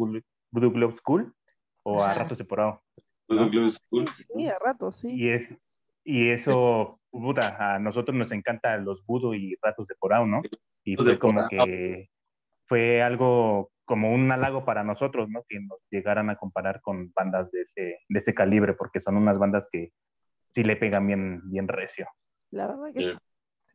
[0.51, 1.32] Voodoo Globe School
[1.84, 2.14] o a.
[2.14, 2.82] Ratos Separado.
[3.28, 4.09] Voodoo Glow School.
[4.09, 5.14] Sí, a rato, sí.
[5.14, 5.49] Y, es,
[6.05, 10.42] y eso, puta, a nosotros nos encantan los Voodoo y Ratos Separado, ¿no?
[10.84, 11.66] Y Ratos fue de como Porao.
[11.66, 12.09] que
[12.66, 15.44] fue algo como un halago para nosotros, ¿no?
[15.49, 19.38] Que nos llegaran a comparar con bandas de ese, de ese calibre, porque son unas
[19.38, 19.92] bandas que
[20.53, 22.09] sí le pegan bien, bien recio.
[22.51, 23.18] La verdad que Sí.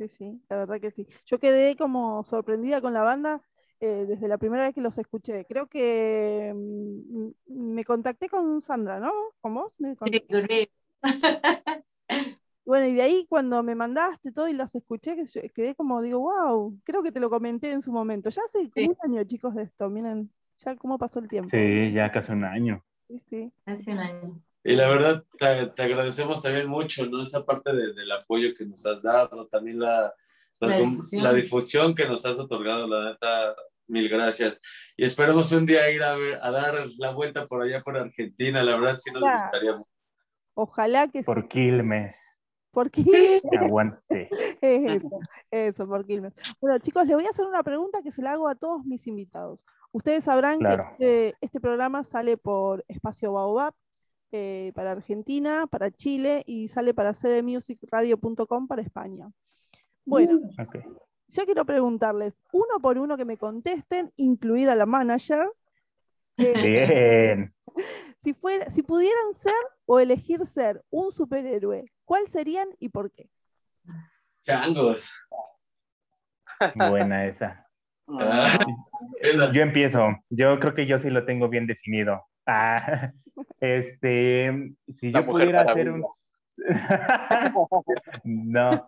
[0.08, 0.32] Sí.
[0.32, 1.08] Sí, la verdad que sí.
[1.26, 3.41] Yo quedé como sorprendida con la banda
[3.80, 5.45] eh, desde la primera vez que los escuché.
[5.45, 9.12] Creo que mm, me contacté con Sandra, ¿no?
[9.41, 9.74] ¿Con vos?
[9.80, 10.70] Me Sí.
[12.64, 16.02] Bueno, y de ahí cuando me mandaste todo y los escuché, que yo quedé como,
[16.02, 18.30] digo, wow, creo que te lo comenté en su momento.
[18.30, 18.97] Ya hace como Sí.
[19.02, 19.89] un año, chicos, de esto.
[19.89, 21.49] Miren, ya cómo pasó el tiempo.
[21.52, 22.84] Sí, ya casi un año.
[23.08, 23.54] Sí, sí.
[23.66, 24.41] Hace un año.
[24.64, 27.22] Y la verdad, te, te agradecemos también mucho, ¿no?
[27.24, 30.14] Esa parte de- del apoyo que nos has dado, también la,
[30.59, 31.24] La com- difusión.
[31.24, 33.55] la difusión que nos has otorgado, la neta,
[33.88, 34.62] mil gracias.
[34.95, 38.62] Y esperemos un día ir a, ver, a dar la vuelta por allá por Argentina,
[38.64, 39.34] la verdad sí nos Ya.
[39.34, 39.89] gustaría mucho.
[40.53, 41.26] Ojalá que sí.
[41.26, 42.16] Por Quilmes.
[43.59, 44.30] Aguante.
[44.62, 46.34] eso, eso, por Quilmes.
[46.59, 49.07] Bueno, chicos, les voy a hacer una pregunta que se la hago a todos mis
[49.07, 49.66] invitados.
[49.91, 50.86] Ustedes sabrán Claro.
[50.97, 53.74] que este, este programa sale por Espacio Baobab
[54.32, 59.29] eh, para Argentina, para Chile y sale para cdmusicradio.com para España.
[60.05, 60.77] Bueno, Ok.
[61.27, 65.47] yo quiero preguntarles uno por uno que me contesten, incluida la manager,
[66.38, 67.53] eh, Bien.
[68.23, 69.53] si, fuera, si pudieran ser
[69.86, 73.29] o elegir ser un superhéroe, ¿cuál serían y por qué?
[74.43, 75.11] Changos.
[76.75, 77.67] Buena esa.
[78.07, 78.59] Ah.
[79.53, 80.15] Yo empiezo.
[80.29, 82.23] Yo creo que yo sí lo tengo bien definido.
[82.45, 83.11] Ah,
[83.59, 86.05] este, si La yo pudiera hacer un...
[88.23, 88.85] No,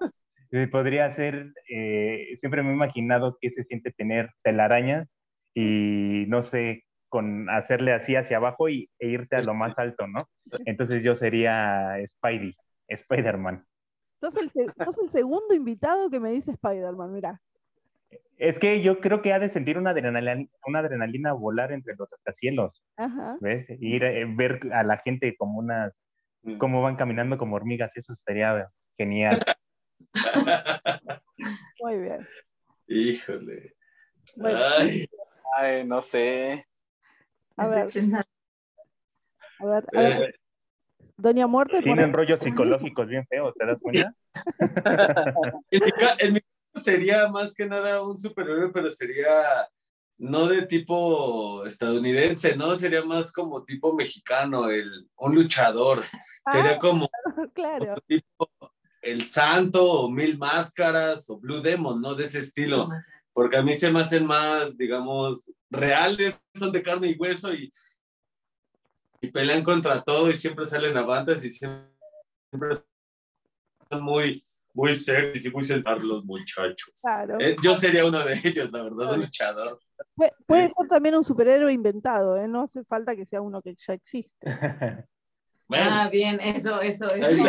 [0.71, 5.07] podría ser, eh, siempre me he imaginado que se siente tener telarañas
[5.55, 10.07] y no sé, con hacerle así hacia abajo y, e irte a lo más alto,
[10.07, 10.27] ¿no?
[10.65, 12.55] Entonces yo sería Spidey,
[12.87, 13.65] Spider-Man.
[14.19, 14.51] Sos el,
[14.83, 17.41] sos el segundo invitado que me dice Spider-Man, mira.
[18.43, 22.09] Es que yo creo que ha de sentir una adrenalina, una adrenalina volar entre los
[22.11, 23.37] rascacielos, Ajá.
[23.39, 23.65] ¿ves?
[23.79, 25.93] Ir a ver a la gente como unas,
[26.57, 28.67] cómo van caminando como hormigas, eso estaría
[28.97, 29.39] genial.
[31.79, 32.27] Muy bien.
[32.87, 33.75] Híjole.
[34.35, 35.05] Bueno, Ay,
[35.55, 36.67] Ay, no sé.
[37.55, 37.87] a ver,
[39.59, 40.21] a ver, a ver.
[40.21, 40.33] eh,
[41.15, 44.13] Doña Muerte, Tienen rollos psicológicos bien feos, ¿te das cuenta?
[45.71, 49.67] en, mi, en sería más que nada un superhéroe, pero sería
[50.17, 52.76] no de tipo estadounidense, ¿no?
[52.76, 56.03] Sería más como tipo mexicano, el, un luchador.
[56.51, 56.80] Sería Ah.
[56.80, 57.09] como
[57.53, 57.95] claro.
[58.07, 58.49] tipo
[59.01, 62.15] El Santo o Mil Máscaras o Blue Demon, ¿no?
[62.15, 62.89] De ese estilo.
[63.34, 67.69] Porque a mí se me hacen más, digamos, reales, son de carne y hueso y,
[69.21, 71.89] y pelean contra todo y siempre salen avantes y siempre
[73.89, 76.93] son muy, muy sexy y muy sentados los muchachos.
[77.01, 77.38] Claro.
[77.39, 79.80] Eh, yo sería uno de ellos, la verdad, un luchador.
[80.15, 82.47] Pu- Puede ser también un superhéroe inventado, ¿eh?
[82.47, 84.45] No hace falta que sea uno que ya existe.
[85.65, 87.30] Bueno, Ah, bien, eso, eso, eso.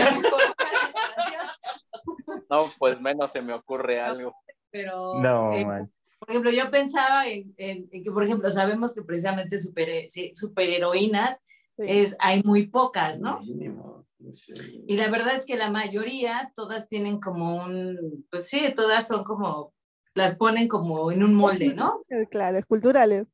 [2.49, 4.35] No, pues menos se me ocurre algo.
[4.70, 5.93] Pero, No, eh, man.
[6.18, 9.89] por ejemplo, yo pensaba en, en- en que, por ejemplo, sabemos que precisamente super,
[10.35, 11.45] superheroínas
[11.77, 11.83] Sí.
[11.89, 13.41] es, hay muy pocas, ¿no?
[13.41, 14.85] mínimo, sí.
[14.87, 19.25] Y la verdad es que la mayoría, todas tienen como un, pues sí, todas son
[19.25, 19.72] como,
[20.14, 22.03] las ponen como en un molde, ¿no?
[22.09, 23.27] Eh, Claro, esculturales.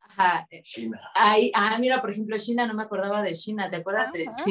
[0.00, 0.46] Ajá.
[0.62, 1.00] China.
[1.14, 4.12] Ahí, ah, mira, por ejemplo, China, no me acordaba de China, ¿te acuerdas?
[4.12, 4.42] de Ajá.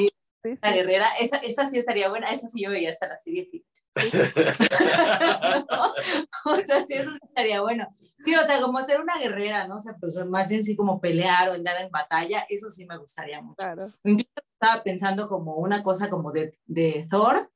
[0.43, 3.17] Sí, Sí, la guerrera, esa, esa sí estaría buena, esa sí yo veía hasta la
[3.17, 3.49] serie.
[6.45, 7.87] o sea, sí, eso sí estaría bueno.
[8.19, 9.75] Sí, o sea, como ser una guerrera, ¿no?
[9.75, 12.97] O sea, pues más bien sí como pelear o andar en batalla, eso sí me
[12.97, 13.55] gustaría mucho.
[13.57, 13.83] Claro.
[14.03, 17.49] Incluso estaba pensando como una cosa como de, de Thor,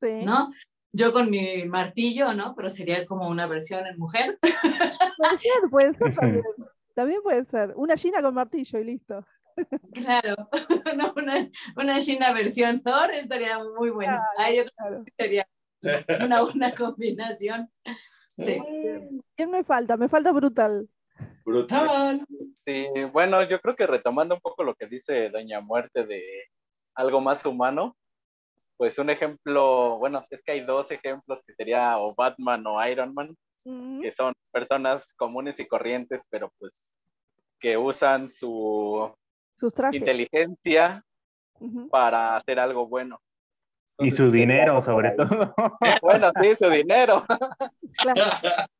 [0.00, 0.24] Sí.
[0.24, 0.50] ¿no?
[0.92, 2.54] Yo con mi martillo, ¿no?
[2.54, 4.38] Pero sería como una versión en mujer.
[4.40, 6.44] Puede ser, puede ser también.
[6.94, 7.72] También puede ser.
[7.76, 9.26] Una Gina con martillo y listo.
[9.92, 10.34] Claro,
[10.96, 14.12] no, una, una China versión Thor estaría muy bueno.
[14.12, 14.26] Claro.
[14.38, 15.04] Ahí yo creo Claro.
[15.04, 15.48] que sería
[16.24, 17.70] una buena combinación.
[18.28, 18.58] Sí.
[19.36, 19.96] ¿Quién me falta?
[19.96, 20.88] Me falta brutal.
[21.44, 22.26] Brutal.
[22.66, 26.22] Sí, bueno, yo creo que retomando un poco lo que dice Doña Muerte de
[26.94, 27.96] algo más humano,
[28.76, 33.14] pues un ejemplo, bueno, es que hay dos ejemplos que sería o Batman o Iron
[33.14, 33.34] Man,
[34.02, 36.96] que son personas comunes y corrientes, pero pues
[37.58, 39.12] que usan su
[39.58, 39.98] Sus trajes.
[40.00, 41.02] inteligencia
[41.90, 43.18] para hacer algo bueno.
[43.98, 45.54] Y su dinero, sobre todo.
[46.02, 47.24] Bueno, sí, su dinero,
[47.96, 48.20] Claro,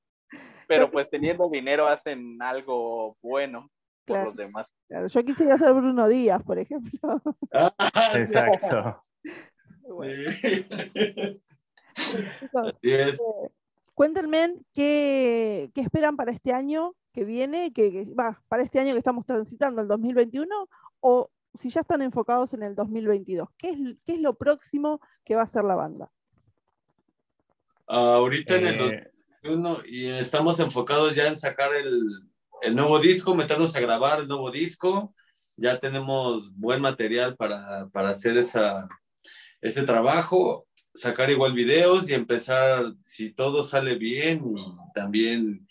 [0.69, 3.71] pero pues teniendo dinero hacen algo bueno
[4.05, 4.25] por Claro.
[4.31, 4.75] los demás.
[4.89, 5.07] claro.
[5.09, 7.21] Yo quisiera ser Bruno Díaz, por ejemplo.
[7.53, 7.73] Ah.
[8.15, 9.03] Exacto.
[9.89, 10.31] Bueno,
[12.53, 13.21] Así es.
[13.97, 18.93] Cuéntenme qué, qué esperan para este año que viene, que, que- va, para este año
[18.93, 20.69] que estamos transitando, el 2021,
[21.01, 23.49] o si ya están enfocados en el 2022.
[23.57, 26.11] ¿Qué es, qué es lo próximo que va a hacer la banda?
[27.87, 32.03] Ahorita en el Eh, 2021 y estamos enfocados ya en sacar el,
[32.61, 35.15] el nuevo disco, meternos a grabar el nuevo disco.
[35.57, 38.87] Ya tenemos buen material para, para hacer esa,
[39.63, 40.66] ese trabajo,
[40.97, 45.69] sacar igual videos y empezar, si todo sale bien y también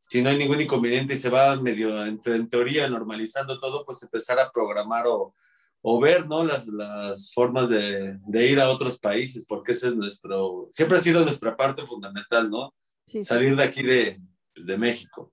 [0.00, 4.02] si no hay ningún inconveniente y se va medio, en, en teoría, normalizando todo, pues
[4.02, 5.34] empezar a programar o,
[5.82, 6.44] o ver, ¿no?
[6.44, 11.00] Las, las formas de, de ir a otros países, porque ese es nuestro, siempre ha
[11.00, 12.74] sido nuestra parte fundamental, ¿no?
[13.06, 13.24] Sí, sí.
[13.24, 14.18] Salir de aquí de,
[14.54, 15.30] pues, de México,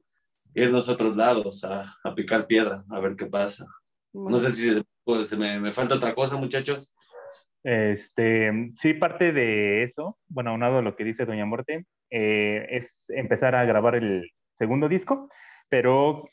[0.54, 3.66] irnos a otros lados a, a picar piedra, a ver qué pasa.
[4.14, 6.93] No sé si pues, me, me falta otra cosa, muchachos.
[7.66, 12.93] Este, sí, parte de eso, bueno, aunado a lo que dice Doña Muerte, eh, es
[13.07, 15.30] empezar a grabar el segundo disco,
[15.68, 16.30] pero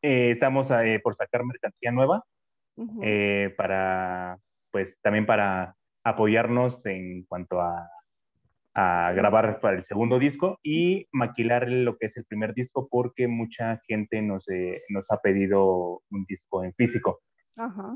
[0.00, 2.24] eh, estamos eh, por sacar mercancía nueva
[3.58, 4.38] para,
[4.70, 7.90] pues también para apoyarnos en cuanto a,
[8.72, 13.28] a grabar para el segundo disco y maquilar lo que es el primer disco porque
[13.28, 14.46] mucha gente nos,
[14.88, 17.20] nos ha pedido un disco en físico.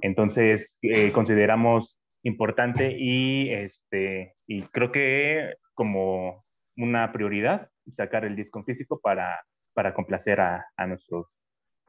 [0.02, 0.76] Entonces,
[1.14, 1.96] consideramos
[2.26, 6.44] importante y, este, y creo que como
[6.76, 9.40] una prioridad sacar el disco físico para,
[9.74, 11.26] para complacer a, a nuestros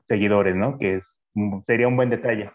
[0.08, 0.78] seguidores, ¿no?
[0.78, 1.06] Que es,
[1.66, 2.52] sería un buen detalle.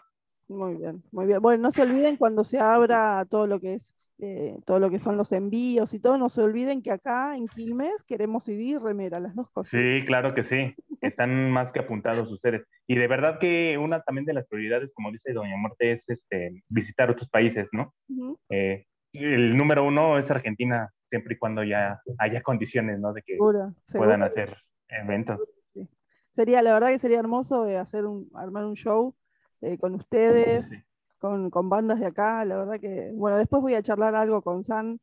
[0.47, 1.41] Muy bien, muy bien.
[1.41, 4.99] Bueno, no se olviden cuando se abra todo lo que es eh, todo lo que
[4.99, 8.77] son los envíos y todo, no se olviden que acá en Quilmes queremos CD y
[8.77, 9.71] remera, las dos cosas.
[9.71, 10.73] Sí, claro que sí.
[11.01, 12.63] Están más que apuntados ustedes.
[12.87, 16.63] Y de verdad que una también de las prioridades, como dice Doña Muerte, es este,
[16.69, 17.93] visitar otros países, ¿no?
[18.07, 18.37] Ujú.
[18.49, 23.13] Eh, el número uno es Argentina, siempre y cuando ya haya condiciones, ¿no?
[23.13, 24.25] De que Seguro, puedan seguro.
[24.25, 24.57] hacer
[24.89, 25.39] eventos.
[25.73, 25.87] Sí.
[26.29, 29.15] Sería, la verdad que sería hermoso eh, hacer un, armar un show
[29.61, 30.77] eh, con ustedes, Sí.
[31.23, 34.61] Con, con bandas de acá, la verdad que, bueno, después voy a charlar algo con
[34.61, 34.99] San,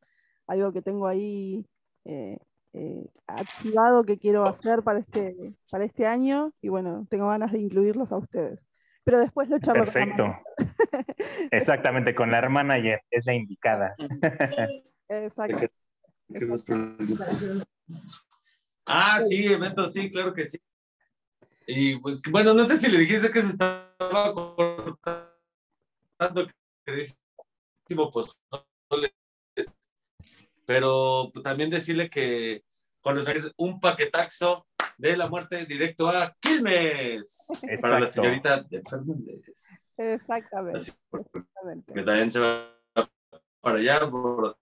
[0.46, 1.64] algo que tengo ahí
[2.04, 2.36] eh,
[2.74, 5.34] eh, activado que quiero hacer para este,
[5.70, 8.60] para este año, y bueno, tengo ganas de incluirlos a ustedes.
[9.02, 10.26] Pero después lo charlo con la Perfecto.
[10.26, 10.42] mano.
[11.50, 13.94] Exactamente, con la hermana ya es la indicada.
[15.08, 15.68] Exacto.
[18.86, 20.60] Ah, sí, eventos, sí, claro que sí.
[21.66, 23.90] Y pues, bueno, no sé si le dijiste que se estaba
[24.34, 25.29] cortando,
[26.84, 29.14] queridísimo pozole.
[30.66, 32.64] pero pues, también decirle que
[33.00, 34.66] cuando salir un paquetaxo
[34.98, 37.46] de la muerte directo a Quilmes
[37.80, 38.22] para la Exacto.
[38.22, 39.40] señorita de Fernández.
[39.96, 40.78] Exactamente.
[40.78, 42.04] Así, exactamente.
[42.04, 42.80] también se va
[43.60, 44.58] para allá por,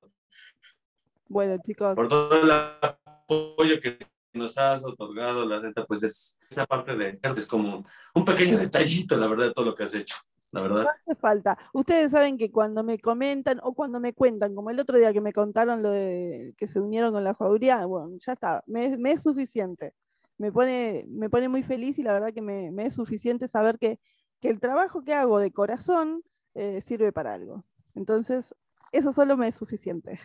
[1.28, 3.98] Bueno, chicos, por todo el apoyo que
[4.32, 7.84] nos has otorgado, la neta, pues es esa parte de es como
[8.14, 10.16] un pequeño detallito, la verdad, de todo lo que has hecho,
[10.50, 10.86] la verdad.
[10.88, 11.58] hace falta.
[11.72, 15.20] Ustedes saben que cuando me comentan o cuando me cuentan, como el otro día que
[15.20, 19.12] me contaron lo de que se unieron con la jauría, bueno, ya está, me, me
[19.12, 19.94] es suficiente.
[20.38, 23.78] Me pone, me pone muy feliz y la verdad que me, me es suficiente saber
[23.78, 23.98] que,
[24.40, 26.22] que el trabajo que hago de corazón
[26.54, 27.64] eh, sirve para algo.
[27.94, 28.54] Entonces,
[28.92, 30.20] eso solo me es suficiente.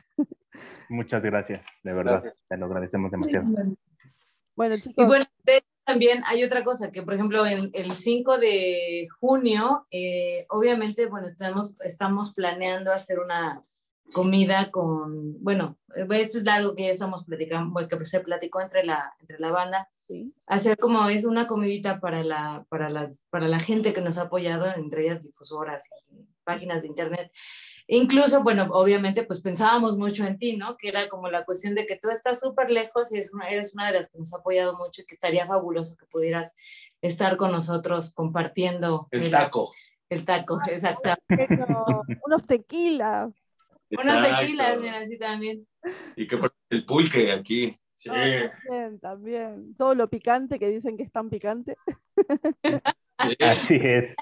[0.89, 2.21] Muchas gracias, de verdad.
[2.21, 2.35] Gracias.
[2.47, 3.47] Te lo agradecemos demasiado.
[4.55, 7.91] Bueno, Y chicos, bueno, de hecho, también hay otra cosa, que por ejemplo en el
[7.91, 13.63] 5 de junio, eh, obviamente, bueno, estamos, estamos planeando hacer una
[14.13, 18.85] comida con, bueno, eh, esto es algo que ya estamos platicando, que se platicó entre
[18.85, 20.33] la, entre la banda, sí.
[20.47, 24.23] hacer como es una comidita para la, para, las, para la gente que nos ha
[24.23, 27.31] apoyado, entre ellas difusoras y páginas de internet.
[27.87, 30.77] Incluso, bueno, obviamente, pues pensábamos mucho en ti, ¿no?
[30.77, 33.73] Que era como la cuestión de que tú estás súper lejos y es una, eres
[33.73, 36.55] una de las que nos ha apoyado mucho y que estaría fabuloso que pudieras
[37.01, 39.73] estar con nosotros compartiendo El taco.
[40.09, 41.09] El taco, exacto.
[41.27, 41.85] Pero
[42.25, 43.33] unos tequilas.
[43.91, 45.67] Unos tequilas, mira, así también.
[46.15, 47.77] Y que por- el pulque aquí.
[47.95, 48.09] Sí.
[48.09, 49.75] También, también.
[49.75, 51.75] Todo lo picante que dicen que es tan picante.
[52.63, 53.35] sí.
[53.39, 54.15] Así es.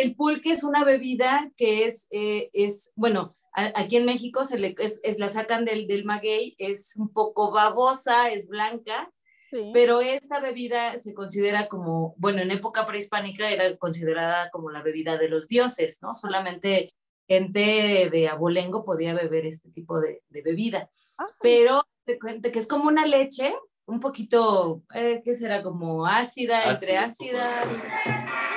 [0.00, 4.58] El pulque es una bebida que es, eh, es bueno, a- aquí en México se
[4.58, 9.10] le, es, es- la sacan del, del maguey, es un poco babosa, es blanca,
[9.50, 9.70] Sí.
[9.72, 15.16] pero esta bebida se considera como, bueno, en época prehispánica era considerada como la bebida
[15.18, 16.12] de los dioses, ¿no?
[16.12, 16.92] Solamente
[17.28, 20.90] gente de abolengo podía beber este tipo de, de bebida.
[21.18, 23.54] Ah, Pero te cuento que es como una leche,
[23.86, 25.62] un poquito, eh, ¿qué será?
[25.62, 28.55] Como ácida, entre Ácido, ácida.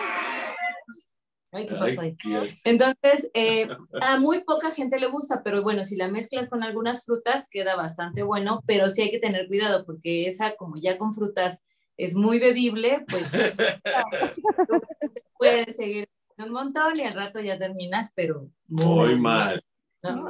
[1.52, 2.16] Ay, ¿qué pasó ahí?
[2.64, 3.68] Entonces, eh,
[4.02, 7.76] a muy poca gente le gusta, pero bueno, si la mezclas con algunas frutas queda
[7.76, 11.64] bastante bueno, pero sí hay que tener cuidado porque esa, como ya con frutas,
[11.97, 13.32] es muy bebible, pues
[15.38, 19.62] puedes seguir un montón y al rato ya terminas, pero Muy mal.
[20.04, 20.30] ¿no?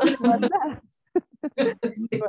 [1.95, 2.20] Sí.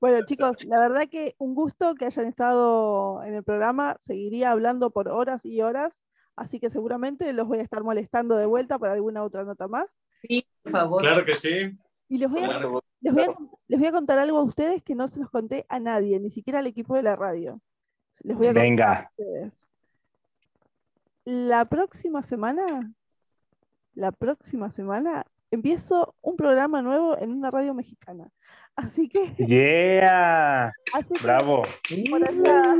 [0.00, 3.96] Bueno, chicos, la verdad que un gusto que hayan estado en el programa.
[4.00, 6.00] Seguiría hablando por horas y horas,
[6.40, 9.86] así que seguramente los voy a estar molestando de vuelta para alguna otra nota más.
[10.22, 11.02] Sí, por favor.
[11.02, 11.76] Claro que sí.
[12.08, 12.82] Y les voy, a, Claro.
[13.00, 13.34] les, voy a,
[13.68, 16.30] les voy a contar algo a ustedes que no se los conté a nadie, ni
[16.30, 17.60] siquiera al equipo de la radio.
[18.22, 19.10] Les voy a contar a Venga.
[19.16, 19.52] ustedes.
[21.24, 22.92] La próxima semana,
[23.94, 28.30] la próxima semana, empiezo un programa nuevo en una radio mexicana.
[28.76, 30.72] Así que, Yeah.
[30.94, 31.62] así que Bravo.
[32.10, 32.76] por allá,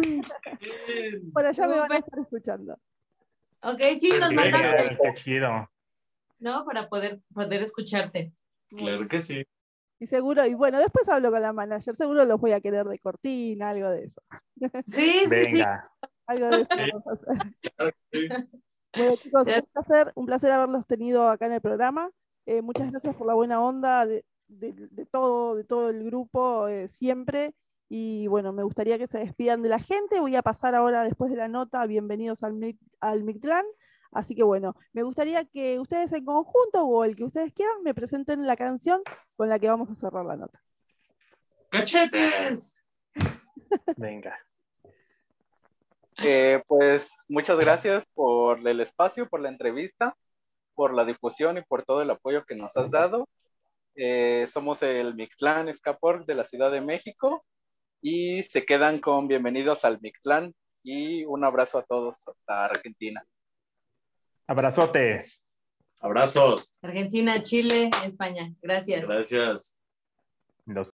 [1.32, 2.78] por allá me van a estar escuchando.
[3.62, 5.68] Ok, sí, nos mandas el, qué chido.
[6.38, 6.64] ¿no?
[6.64, 8.32] Para poder, poder escucharte.
[8.68, 9.44] Claro que sí.
[9.98, 12.98] Y seguro, y bueno, después hablo con la manager, seguro los voy a querer de
[12.98, 14.22] cortina, algo de eso.
[14.88, 15.56] Sí, sí, sí.
[15.58, 15.90] Venga.
[16.26, 16.90] Algo de eso Sí.
[16.92, 17.54] vamos a hacer.
[17.76, 18.28] Claro que sí.
[18.96, 22.10] Bueno, chicos, un placer, un placer haberlos tenido acá en el programa.
[22.46, 26.66] Eh, muchas gracias por la buena onda de, de- de todo, de todo el grupo
[26.68, 27.54] eh, siempre.
[27.92, 30.20] Y bueno, me gustaría que se despidan de la gente.
[30.20, 33.64] Voy a pasar ahora, después de la nota, bienvenidos al, al Mictlán.
[34.12, 37.92] Así que bueno, me gustaría que ustedes en conjunto o el que ustedes quieran me
[37.92, 39.02] presenten la canción
[39.34, 40.62] con la que vamos a cerrar la nota.
[41.68, 42.80] ¡Cachetes!
[43.96, 44.38] Venga.
[46.22, 50.16] Eh, pues muchas gracias por el espacio, por la entrevista,
[50.74, 53.28] por la difusión y por todo el apoyo que nos has dado.
[53.96, 57.44] Eh, somos el Mictlán Escapor de la Ciudad de México
[58.02, 63.24] y se quedan con bienvenidos al Mictlán y un abrazo a todos hasta Argentina.
[64.46, 65.26] Abrazote.
[66.00, 66.76] Abrazos.
[66.80, 68.52] Argentina, Chile, España.
[68.62, 69.06] Gracias.
[69.06, 69.76] Gracias.
[70.64, 70.90] Los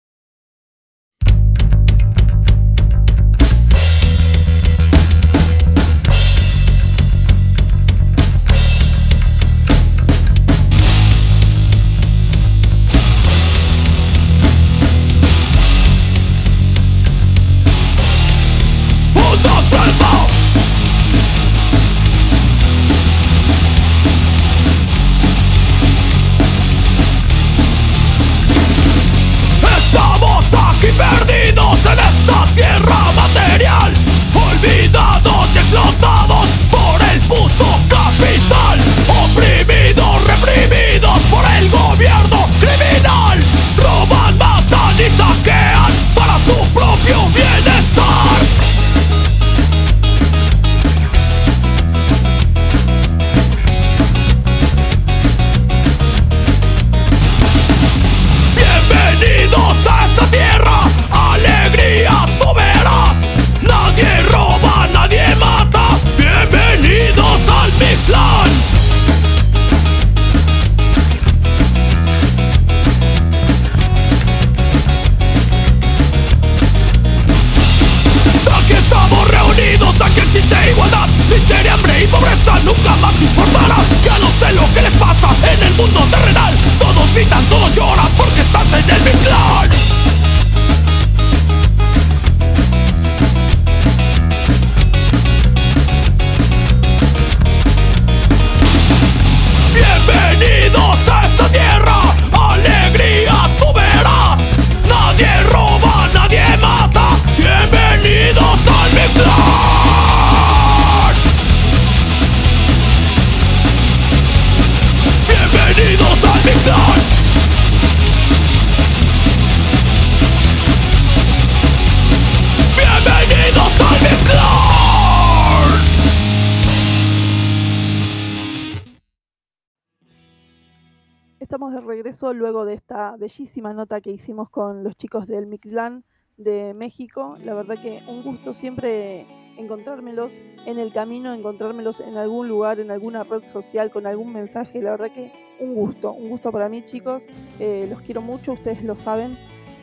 [131.57, 136.05] Estamos de regreso luego de esta bellísima nota que hicimos con los chicos del Mictlán
[136.37, 137.39] de México.
[137.43, 139.27] La verdad que un gusto siempre
[139.57, 144.83] encontrármelos en el camino, encontrármelos en algún lugar, en alguna red social, con algún mensaje.
[144.83, 147.23] La verdad que un gusto, un gusto para mí chicos.
[147.59, 149.39] Eh, los quiero mucho, ustedes lo saben.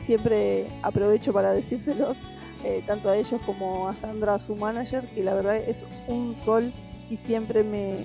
[0.06, 2.16] Siempre aprovecho para decírselos,
[2.62, 6.72] eh, tanto a ellos como a Sandra, su manager, que la verdad es un sol
[7.10, 7.96] y siempre me,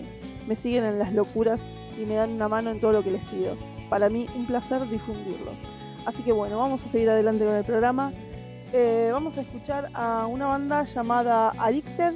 [0.48, 1.62] me siguen en las locuras
[2.00, 3.58] y me dan una mano en todo lo que les pido.
[3.90, 5.58] Para mí un placer difundirlos.
[6.06, 8.14] Así que bueno, vamos a seguir adelante con el programa.
[8.72, 12.14] Eh, vamos a escuchar a una banda llamada Addicted,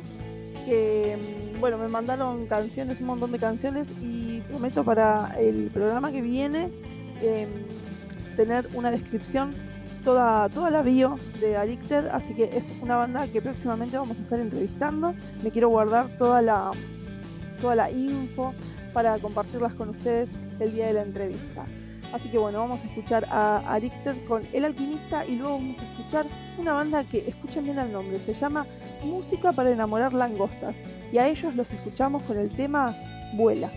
[0.66, 6.12] que mm, bueno, me mandaron canciones, un montón de canciones y prometo para el programa
[6.12, 6.70] que viene
[7.22, 7.50] em,
[8.36, 9.54] tener una descripción,
[10.04, 14.22] toda, toda la bio de Addicted, así que es una banda que próximamente vamos a
[14.22, 15.16] estar entrevistando.
[15.44, 16.72] Me quiero guardar toda la,
[17.60, 18.54] toda la info
[18.94, 20.30] para compartirlas con ustedes
[20.60, 21.66] el día de la entrevista.
[22.14, 25.92] Así que bueno, vamos a escuchar a Addicted con El Alquimista y luego vamos a
[25.92, 26.26] escuchar
[26.60, 28.68] una banda que, escuchen bien el nombre, se llama
[29.04, 30.76] Música para enamorar langostas.
[31.12, 32.96] Y a ellos los escuchamos con el tema
[33.34, 33.72] Vuela.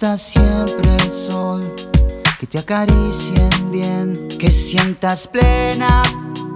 [0.00, 1.74] Exista siempre el sol,
[2.38, 6.02] que te acaricien bien, que sientas plena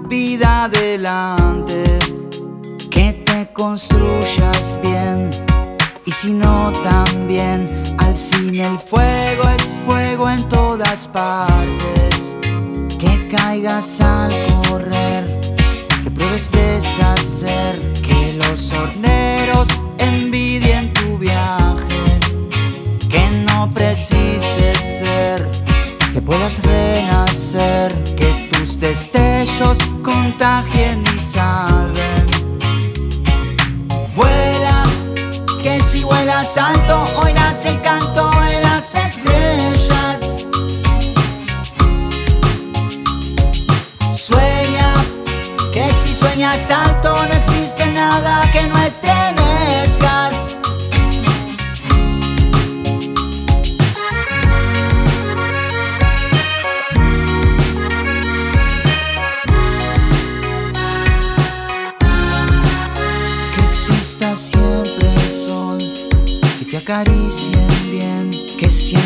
[0.09, 1.99] vida delante,
[2.91, 5.31] que te construyas bien.
[6.07, 7.69] Y si no también,
[7.99, 12.37] al fin el fuego es fuego en todas partes.
[12.99, 14.33] Que caigas al
[14.69, 15.25] correr,
[16.03, 19.69] que pruebes deshacer, que los horneros
[19.99, 21.94] envidien tu viaje.
[23.75, 25.37] Precises ser,
[26.13, 32.27] que puedas renacer, que tus destellos contagien y salven.
[34.15, 34.85] Vuela,
[35.63, 40.47] que si vuelas alto, oirás el canto de las estrellas.
[44.17, 44.95] Sueña,
[45.73, 47.14] que si sueñas alto,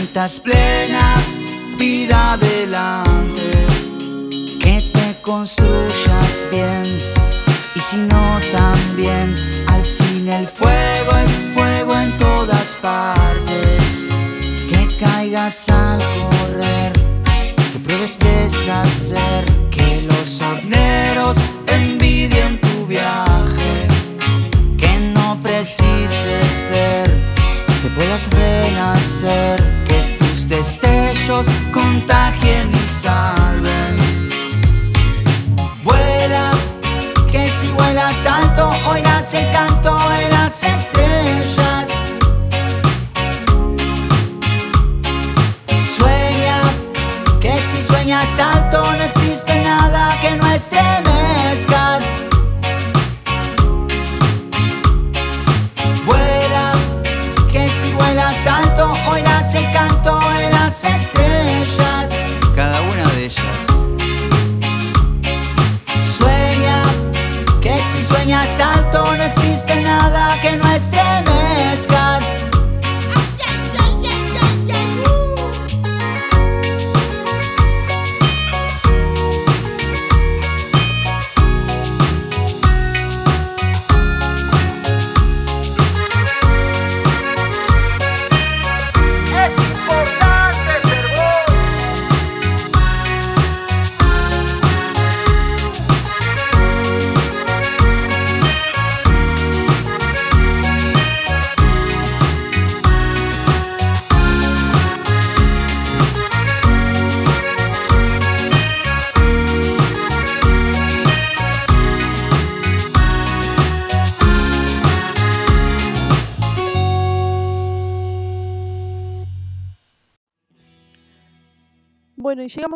[0.09, 1.17] sientas plena
[1.77, 3.51] vida delante,
[4.59, 6.83] que te construyas bien,
[7.75, 9.35] y si no también,
[9.67, 13.83] al fin el fuego es fuego en todas partes,
[14.71, 16.93] que caigas al correr,
[17.73, 21.37] que pruebes deshacer, que los horneros
[21.67, 23.87] envidien tu viaje,
[24.79, 27.38] que no precises ser,
[27.99, 33.99] puedas renacer, que tus destellos contagien y salven.
[35.83, 36.53] Vuela,
[37.31, 41.68] que si vuelas alto, oirás el canto de las estrellas.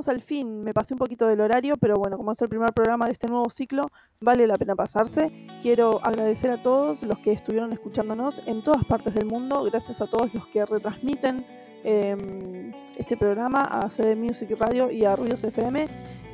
[0.09, 0.63] Al fin.
[0.63, 3.29] Me pasé un poquito del horario, pero bueno, como es el primer programa de este
[3.29, 3.89] nuevo ciclo,
[4.21, 5.31] vale la pena pasarse.
[5.63, 9.65] Quiero agradecer a todos los que estuvieron escuchándonos en todas partes del mundo.
[9.65, 11.47] Gracias a todos los que retransmiten
[11.85, 15.85] eh, este programa a CD Music Radio y a Ruidos FM.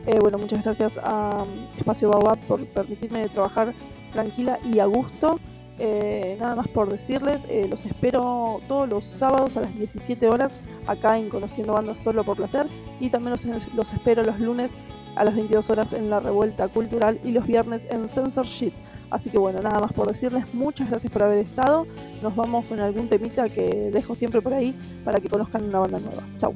[0.06, 1.44] Eh, bueno, muchas gracias a
[1.76, 3.74] Espacio Baobab por permitirme trabajar
[4.12, 5.38] tranquila y a gusto.
[5.78, 10.60] Eh, nada más por decirles, eh, los espero todos los sábados a las 17 horas
[10.86, 12.66] acá en Conociendo Bandas Solo por Placer
[12.98, 13.36] y también
[13.76, 14.74] los, espero los lunes
[15.14, 18.72] a las 22 horas en La Revuelta Cultural y los viernes en Censorship.
[19.10, 21.86] Así que bueno, nada más por decirles, muchas gracias por haber estado.
[22.22, 24.74] Nos vamos con algún temita que dejo siempre por ahí
[25.04, 26.22] para que conozcan una banda nueva.
[26.38, 26.54] Chau.